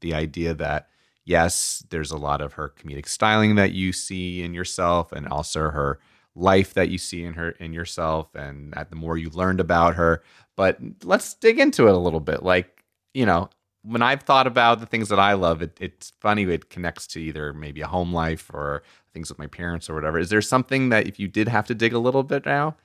[0.00, 0.86] the idea that
[1.24, 5.70] yes, there's a lot of her comedic styling that you see in yourself, and also
[5.70, 5.98] her
[6.36, 10.22] life that you see in her in yourself, and the more you learned about her.
[10.56, 12.42] But let's dig into it a little bit.
[12.42, 12.84] Like,
[13.14, 13.48] you know,
[13.82, 17.20] when I've thought about the things that I love, it, it's funny it connects to
[17.20, 18.82] either maybe a home life or
[19.12, 20.18] things with my parents or whatever.
[20.18, 22.76] Is there something that if you did have to dig a little bit now,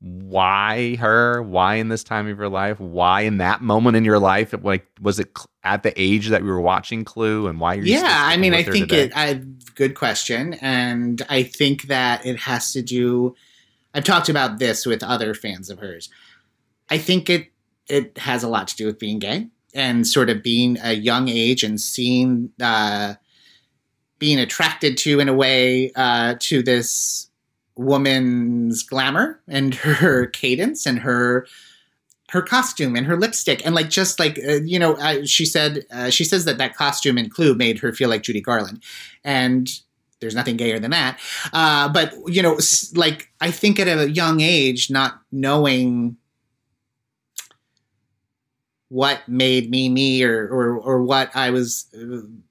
[0.00, 1.42] why her?
[1.42, 2.80] Why in this time of your life?
[2.80, 4.54] Why in that moment in your life?
[4.62, 5.28] Like, was it
[5.62, 7.76] at the age that we were watching Clue, and why?
[7.76, 9.34] Are you yeah i mean i think it I,
[9.74, 13.34] good question and i think that it has to do
[13.94, 16.08] i've talked about this with other fans of hers
[16.90, 17.48] i think it
[17.88, 21.28] it has a lot to do with being gay and sort of being a young
[21.28, 23.14] age and seeing uh
[24.18, 27.30] being attracted to in a way uh to this
[27.76, 31.46] woman's glamour and her cadence and her
[32.30, 35.84] her costume and her lipstick and like just like uh, you know uh, she said
[35.90, 38.82] uh, she says that that costume in clue made her feel like judy garland.
[39.24, 39.68] And
[40.20, 41.18] there's nothing gayer than that.
[41.52, 42.58] Uh, but you know
[42.94, 46.16] like i think at a young age not knowing
[48.90, 51.86] what made me me or or, or what i was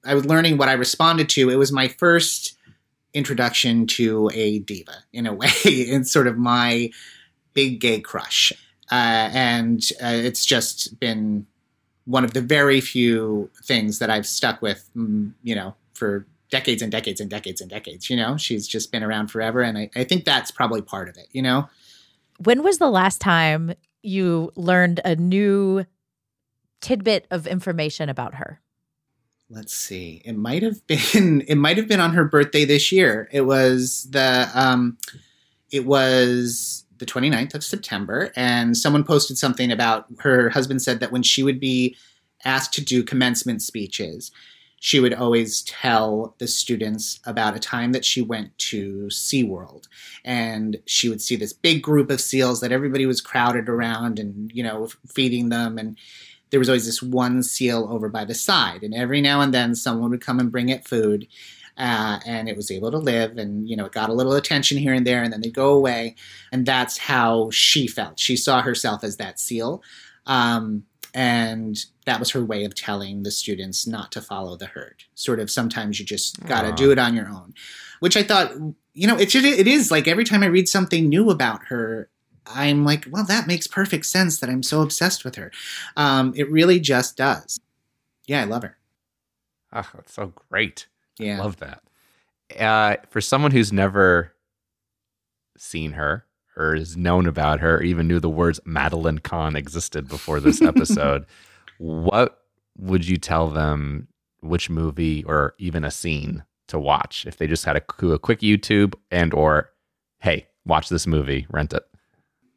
[0.04, 2.58] i was learning what i responded to it was my first
[3.14, 6.90] introduction to a diva in a way it's sort of my
[7.54, 8.52] big gay crush
[8.90, 11.46] uh, and uh, it's just been
[12.10, 16.82] one of the very few things that I've stuck with, mm, you know, for decades
[16.82, 18.10] and decades and decades and decades.
[18.10, 21.16] You know, she's just been around forever, and I, I think that's probably part of
[21.16, 21.28] it.
[21.30, 21.68] You know,
[22.44, 25.84] When was the last time you learned a new
[26.80, 28.60] tidbit of information about her?
[29.50, 33.28] let's see, it might have been it might have been on her birthday this year.
[33.32, 34.96] It was the um,
[35.70, 41.12] it was the 29th of September, and someone posted something about her husband said that
[41.12, 41.96] when she would be
[42.44, 44.30] asked to do commencement speeches,
[44.82, 49.88] she would always tell the students about a time that she went to SeaWorld
[50.24, 54.50] and she would see this big group of seals that everybody was crowded around and,
[54.54, 55.76] you know, feeding them.
[55.76, 55.98] And
[56.50, 58.82] there was always this one seal over by the side.
[58.82, 61.26] And every now and then someone would come and bring it food.
[61.76, 64.76] uh, and it was able to live and you know it got a little attention
[64.76, 66.14] here and there and then they go away
[66.52, 69.82] and that's how she felt she saw herself as that seal
[70.26, 70.84] um,
[71.14, 75.40] and that was her way of telling the students not to follow the herd sort
[75.40, 76.76] of sometimes you just got to Aw.
[76.76, 77.54] do it on your own
[78.00, 78.52] which i thought
[78.92, 82.10] you know it, it is like every time i read something new about her
[82.54, 85.50] i'm like well that makes perfect sense that i'm so obsessed with her
[85.96, 87.60] um, it really just does
[88.26, 88.76] yeah i love her
[89.72, 90.86] Oh, that's so great.
[91.18, 91.38] Yeah.
[91.38, 91.82] I love that.
[92.58, 94.34] Uh, for someone who's never
[95.56, 96.24] seen her
[96.56, 100.60] or has known about her or even knew the words Madeline Kahn existed before this
[100.62, 101.26] episode,
[101.78, 102.40] what
[102.76, 104.08] would you tell them
[104.40, 108.40] which movie or even a scene to watch if they just had a, a quick
[108.40, 109.70] YouTube and or
[110.18, 111.84] hey, watch this movie, rent it.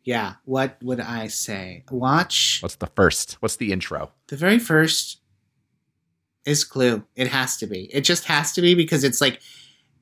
[0.03, 3.33] Yeah what would i say watch What's the first?
[3.41, 4.11] What's the intro?
[4.27, 5.19] The very first
[6.45, 7.03] is Clue.
[7.15, 7.89] It has to be.
[7.93, 9.39] It just has to be because it's like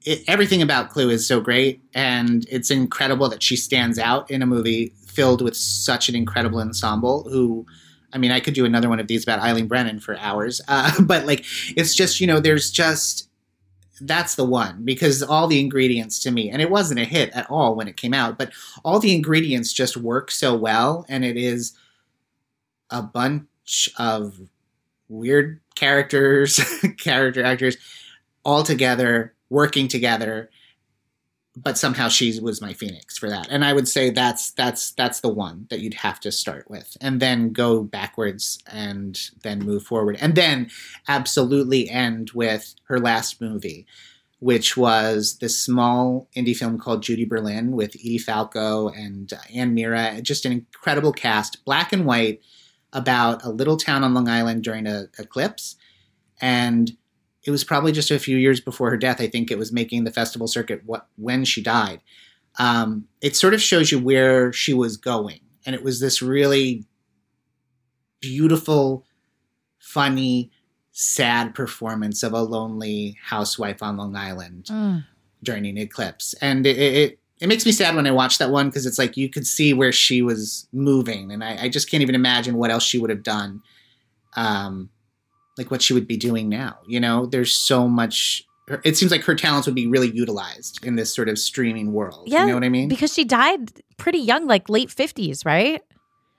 [0.06, 4.42] it, everything about Clue is so great, and it's incredible that she stands out in
[4.42, 7.28] a movie filled with such an incredible ensemble.
[7.30, 7.66] Who,
[8.14, 11.02] I mean, I could do another one of these about Eileen Brennan for hours, uh,
[11.02, 11.46] but like
[11.76, 13.30] it's just you know, there's just
[14.02, 17.50] that's the one because all the ingredients to me, and it wasn't a hit at
[17.50, 18.52] all when it came out, but
[18.84, 21.74] all the ingredients just work so well, and it is
[22.90, 24.40] a bunch of
[25.08, 26.60] weird characters,
[26.98, 27.78] character actors,
[28.44, 30.50] all together, working together.
[31.56, 35.20] But somehow she was my phoenix for that, and I would say that's that's that's
[35.20, 39.84] the one that you'd have to start with, and then go backwards, and then move
[39.84, 40.70] forward, and then
[41.10, 43.86] absolutely end with her last movie,
[44.40, 50.22] which was this small indie film called Judy Berlin with Edie Falco and Anne Meara,
[50.22, 52.42] just an incredible cast, black and white
[52.94, 55.76] about a little town on Long Island during a eclipse,
[56.40, 56.96] and
[57.44, 59.20] it was probably just a few years before her death.
[59.22, 62.02] I think it was making the festival circuit what when she died.
[62.60, 66.86] Um, it sort of shows you where she was going, and it was this really
[68.20, 69.06] beautiful,
[69.80, 70.52] funny,
[70.92, 75.06] sad performance of a lonely housewife on Long Island Mm.
[75.44, 78.68] during an eclipse, and it, it it makes me sad when I watch that one
[78.68, 82.04] because it's like you could see where she was moving, and I, I just can't
[82.04, 83.62] even imagine what else she would have done,
[84.36, 84.90] um,
[85.62, 86.78] like what she would be doing now.
[86.88, 88.44] You know, there's so much.
[88.84, 92.24] It seems like her talents would be really utilized in this sort of streaming world.
[92.28, 92.88] Yeah, you know what I mean?
[92.90, 95.82] Because she died pretty young, like late 50s, right?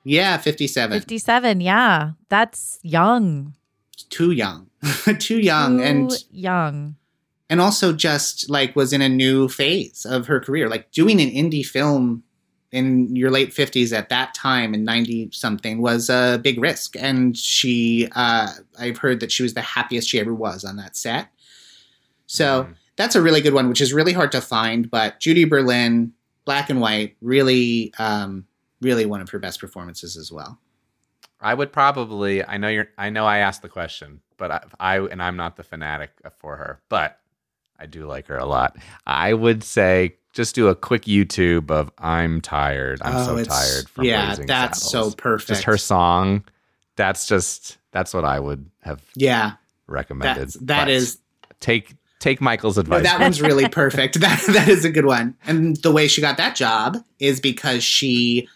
[0.05, 1.61] yeah, fifty-seven, 57.
[1.61, 2.13] Yeah.
[2.29, 3.55] That's young.
[4.11, 4.69] too young,
[5.19, 6.97] too young, and Too young.
[7.49, 11.31] and also just like was in a new phase of her career like doing an
[11.31, 12.25] indie film
[12.73, 17.37] in your late 50s at that time in 90 something was a big risk and
[17.37, 18.49] she uh,
[18.79, 21.29] i've heard that she was the happiest she ever was on that set
[22.27, 22.67] so
[22.97, 26.13] that's a really good one which is really hard to find but judy berlin
[26.45, 28.47] black and white really um,
[28.81, 30.59] really one of her best performances as well
[31.43, 32.45] I would probably.
[32.45, 32.89] I know you're.
[32.97, 36.57] I know I asked the question, but I, I and I'm not the fanatic for
[36.57, 37.19] her, but
[37.79, 38.77] I do like her a lot.
[39.05, 43.89] I would say just do a quick YouTube of "I'm tired." I'm Oh, so tired
[43.89, 45.13] from yeah, that's Saddles.
[45.13, 45.49] so perfect.
[45.49, 46.45] Just her song.
[46.97, 49.53] That's just that's what I would have yeah
[49.87, 50.49] recommended.
[50.49, 50.87] That's- that
[51.49, 53.03] But take take Michael's No, advice.
[53.05, 54.21] that one's really perfect.
[54.21, 55.35] That that is a good one.
[55.47, 58.49] And the way she got that job is because she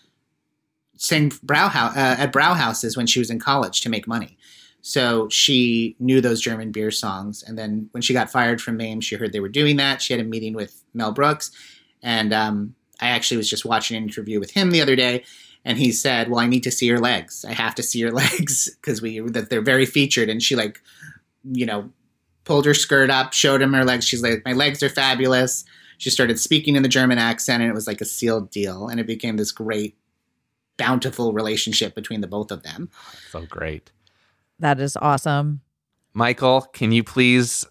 [0.96, 4.38] sang Brauhaus uh, at Brauhauses when she was in college to make money.
[4.80, 7.42] So she knew those German beer songs.
[7.42, 10.00] And then when she got fired from MAME, she heard they were doing that.
[10.00, 11.50] She had a meeting with Mel Brooks,
[12.02, 15.24] and um, I actually was just watching an interview with him the other day.
[15.64, 17.44] And he said, "Well, I need to see your legs.
[17.44, 20.80] I have to see your legs because we that they're very featured." And she like,
[21.44, 21.90] you know,
[22.46, 24.06] pulled her skirt up, showed him her legs.
[24.06, 25.64] She's like, My legs are fabulous.
[25.98, 28.88] She started speaking in the German accent, and it was like a sealed deal.
[28.88, 29.96] And it became this great,
[30.78, 32.90] bountiful relationship between the both of them.
[33.30, 33.92] so great.
[34.58, 35.60] That is awesome.
[36.14, 37.66] Michael, can you please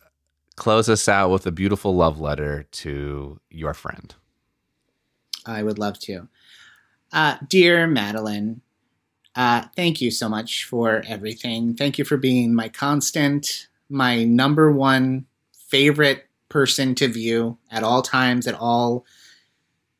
[0.55, 4.15] close us out with a beautiful love letter to your friend?
[5.45, 6.27] I would love to.
[7.11, 8.61] Uh, dear Madeline,
[9.35, 11.75] uh, thank you so much for everything.
[11.75, 15.25] Thank you for being my constant, my number one
[15.67, 19.05] favorite person to view at all times, at all,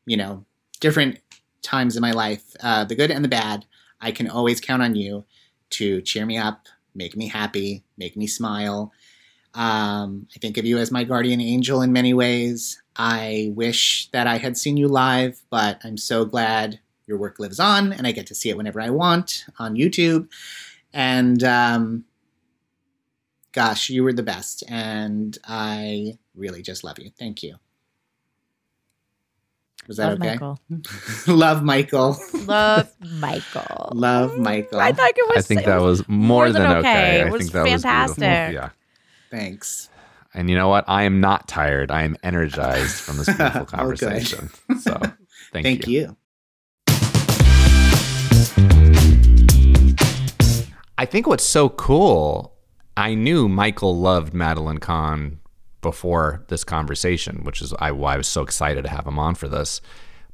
[0.06, 0.44] you know,
[0.80, 1.20] different
[1.62, 3.66] times in my life, uh, the good and the bad.
[4.00, 5.24] I can always count on you
[5.70, 8.92] to cheer me up, make me happy, make me smile.
[9.56, 12.80] Um, I think of you as my guardian angel in many ways.
[12.94, 17.58] I wish that I had seen you live, but I'm so glad your work lives
[17.58, 20.28] on and I get to see it whenever I want on YouTube.
[20.92, 22.04] And um,
[23.52, 24.62] gosh, you were the best.
[24.68, 27.10] And I really just love you.
[27.18, 27.56] Thank you.
[29.88, 30.30] Was that Love okay?
[30.32, 30.60] Michael.
[31.34, 32.18] love Michael.
[32.46, 33.92] Love Michael.
[33.94, 34.80] love Michael.
[34.80, 35.44] I thought it was.
[35.44, 37.20] I think that was more, than, okay.
[37.20, 38.18] It I was think that fantastic.
[38.18, 38.52] was beautiful.
[38.54, 38.70] Yeah.
[39.36, 39.90] Thanks.
[40.32, 40.84] And you know what?
[40.88, 41.90] I am not tired.
[41.90, 44.48] I am energized from this beautiful Oh, conversation.
[44.80, 44.98] so
[45.52, 46.00] thank, Thank you.
[46.00, 46.16] you.
[50.98, 52.54] I think what's so cool,
[52.96, 55.38] I knew Michael loved Madeline Kahn
[55.82, 59.34] before this conversation, which is I, why I was so excited to have him on
[59.34, 59.82] for this.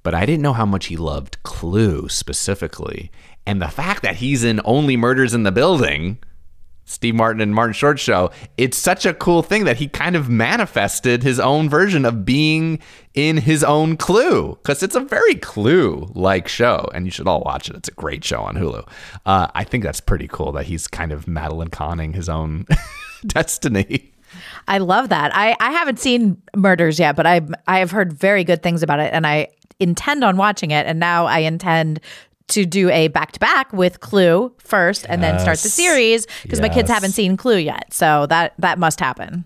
[0.05, 3.11] But I didn't know how much he loved Clue specifically.
[3.46, 6.18] And the fact that he's in Only Murders in the Building,
[6.93, 10.28] Steve Martin and Martin Short show, it's such a cool thing that he kind of
[10.28, 12.78] manifested his own version of being
[13.14, 17.40] in his own Clue because it's a very Clue like show, and you should all
[17.40, 17.76] watch it.
[17.76, 18.86] It's a great show on Hulu.
[19.24, 22.66] Uh, I think that's pretty cool that he's kind of Madeline conning his own
[23.26, 24.12] destiny.
[24.68, 25.34] I love that.
[25.34, 29.01] I, I haven't seen Murders yet, but I I have heard very good things about
[29.01, 29.49] it, and I
[29.80, 30.86] intend on watching it.
[30.86, 32.01] And now I intend
[32.53, 36.61] to do a back to back with Clue first, and then start the series because
[36.61, 37.92] my kids haven't seen Clue yet.
[37.92, 39.44] So that that must happen.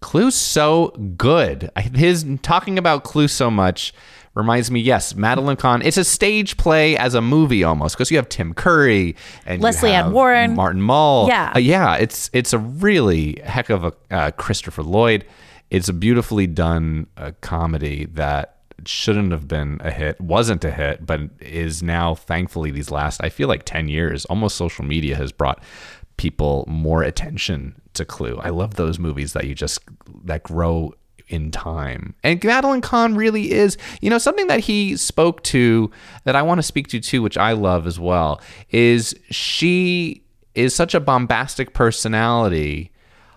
[0.00, 1.70] Clue's so good.
[1.94, 3.92] His talking about Clue so much
[4.34, 4.80] reminds me.
[4.80, 5.82] Yes, Madeline Kahn.
[5.82, 9.16] It's a stage play as a movie almost because you have Tim Curry
[9.46, 10.54] and Lesley Ann Warren.
[10.54, 11.26] Martin Mull.
[11.28, 11.52] Yeah.
[11.56, 11.96] Uh, yeah.
[11.96, 15.24] It's it's a really heck of a uh, Christopher Lloyd.
[15.70, 18.55] It's a beautifully done uh, comedy that
[18.86, 23.28] shouldn't have been a hit, wasn't a hit, but is now thankfully these last I
[23.28, 24.24] feel like ten years.
[24.26, 25.62] Almost social media has brought
[26.16, 28.38] people more attention to Clue.
[28.42, 29.80] I love those movies that you just
[30.24, 30.94] that grow
[31.28, 32.14] in time.
[32.22, 35.90] And Madeline Kahn really is, you know, something that he spoke to
[36.24, 40.22] that I want to speak to too, which I love as well, is she
[40.54, 42.92] is such a bombastic personality,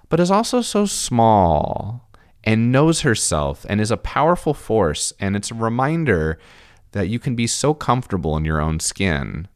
[0.07, 2.08] but is also so small
[2.49, 5.13] and knows herself and is a powerful force.
[5.19, 6.39] And it's a reminder
[6.93, 9.47] that you can be so comfortable in your own skin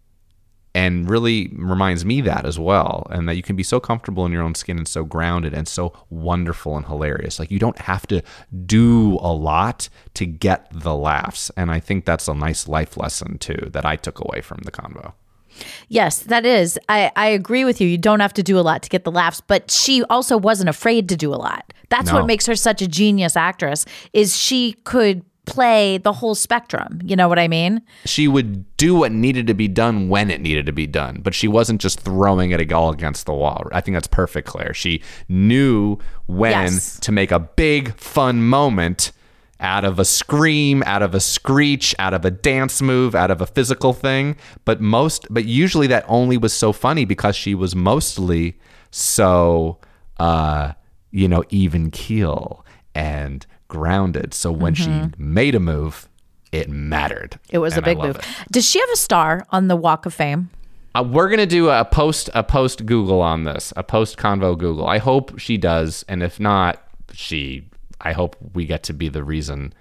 [0.76, 4.32] and really reminds me that as well and that you can be so comfortable in
[4.32, 8.06] your own skin and so grounded and so wonderful and hilarious like you don't have
[8.08, 8.22] to
[8.66, 13.38] do a lot to get the laughs and i think that's a nice life lesson
[13.38, 15.14] too that i took away from the convo
[15.90, 16.80] Yes, that is.
[16.90, 17.88] I, I agree with you.
[17.88, 20.70] You don't have to do a lot to get the laughs, but she also wasn't
[20.70, 21.74] afraid to do a lot.
[21.90, 22.20] That's No.
[22.20, 23.86] what makes her such a genius actress.
[24.14, 27.02] Is she could play the whole spectrum.
[27.04, 27.82] You know what I mean?
[28.06, 31.34] she would do what needed to be done when it needed to be done, but
[31.36, 33.68] she wasn't just throwing it all against the wall.
[33.74, 34.74] I think that's perfect, Clare.
[34.74, 35.98] She knew
[36.28, 36.98] when Yes.
[37.02, 39.12] to make a big fun moment
[39.64, 43.42] out of a scream, out of a screech, out of a dance move, out of
[43.42, 44.36] a physical thing.
[44.66, 48.60] But most, but usually that only was so funny because she was mostly
[48.92, 49.80] so,
[50.20, 50.74] uh,
[51.12, 54.34] you know, even keel and grounded.
[54.34, 56.08] So when she made a move,
[56.52, 57.40] it mattered.
[57.50, 58.18] It was a big move.
[58.18, 58.26] it.
[58.52, 60.50] Does she have a star on the Walk of Fame?
[60.94, 64.86] Uh, we're gonna do a post a post Google on this, a post convo Google.
[64.88, 67.68] I hope she does, and if not, she.
[68.04, 69.74] I hope we get to be the reason.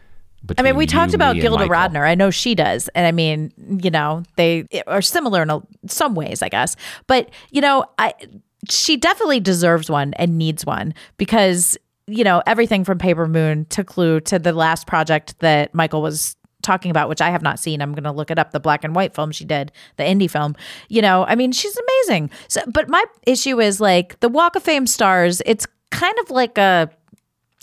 [0.59, 1.67] I mean, we talked about me, Gilda.
[1.67, 2.07] Radner.
[2.07, 2.89] I know she does.
[2.95, 3.53] And I mean,
[3.83, 6.75] you know, they are similar in a, some ways, I guess.
[7.07, 8.15] But, you know, I
[8.69, 13.85] she definitely deserves one and needs one because, you know, everything from Paper Moon to
[13.85, 17.83] Clue to the last project that Michael was talking about, which I have not seen.
[17.83, 20.31] I'm going to look it up, the black and white film she did, the indie
[20.31, 20.55] film.
[20.89, 22.31] You know, I mean, she's amazing.
[22.49, 26.57] So, but my issue is like the Walk of Fame stars, it's kind of like
[26.59, 26.89] a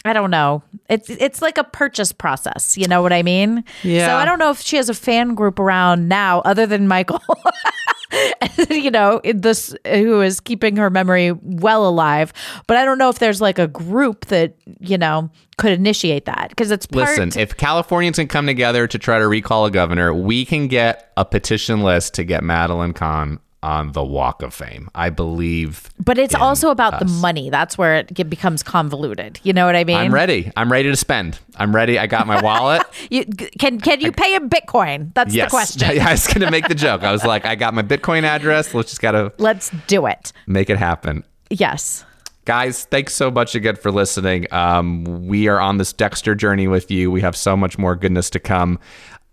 [0.05, 0.63] I don't know.
[0.89, 2.77] It's it's like a purchase process.
[2.77, 3.63] You know what I mean?
[3.83, 4.07] Yeah.
[4.07, 7.21] So I don't know if she has a fan group around now, other than Michael.
[8.69, 12.33] you know, this who is keeping her memory well alive.
[12.65, 16.47] But I don't know if there's like a group that you know could initiate that
[16.49, 17.09] because it's part.
[17.09, 21.11] Listen, if Californians can come together to try to recall a governor, we can get
[21.17, 24.89] a petition list to get Madeline Kahn on the Walk of Fame.
[24.95, 25.89] I believe.
[26.03, 27.49] but it's also about the money.
[27.49, 29.39] That's where it becomes convoluted.
[29.43, 29.97] You know what I mean?
[29.97, 30.51] I'm ready.
[30.55, 31.39] I'm ready to spend.
[31.57, 31.99] I'm ready.
[31.99, 32.84] I got my wallet.
[33.10, 35.14] You, can can you pay in Bitcoin?
[35.16, 35.47] That's yes.
[35.47, 35.89] the question.
[35.95, 37.01] Yeah, I was going to make the joke.
[37.03, 38.74] I was like, I got my Bitcoin address.
[38.74, 40.32] Let's just got to Let's do it.
[40.45, 41.24] make it happen.
[41.49, 42.05] Yes.
[42.45, 44.47] Guys, thanks so much again for listening.
[44.51, 47.10] Um, we are on this Dexter journey with you.
[47.10, 48.80] We have so much more goodness to come,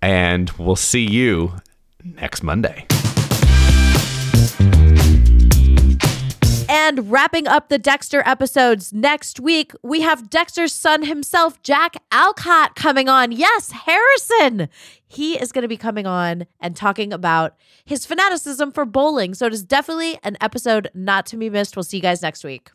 [0.00, 1.52] and we'll see you
[2.04, 2.86] next Monday.
[6.68, 12.74] And wrapping up the Dexter episodes next week, we have Dexter's son himself, Jack Alcott,
[12.76, 13.32] coming on.
[13.32, 14.68] Yes, Harrison.
[15.06, 19.34] He is going to be coming on and talking about his fanaticism for bowling.
[19.34, 21.76] So it is definitely an episode not to be missed.
[21.76, 22.70] We'll see you guys next week.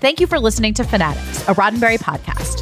[0.00, 2.61] Thank you for listening to Fanaddicts, a Roddenberry podcast.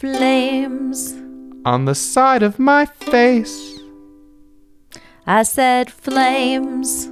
[0.00, 1.12] Flames.
[1.66, 3.78] On the side of my face,
[5.26, 7.06] I said flames.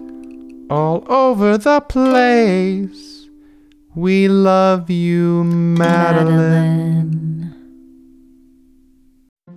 [0.71, 3.29] all over the place.
[3.95, 6.79] We love you, Madeline.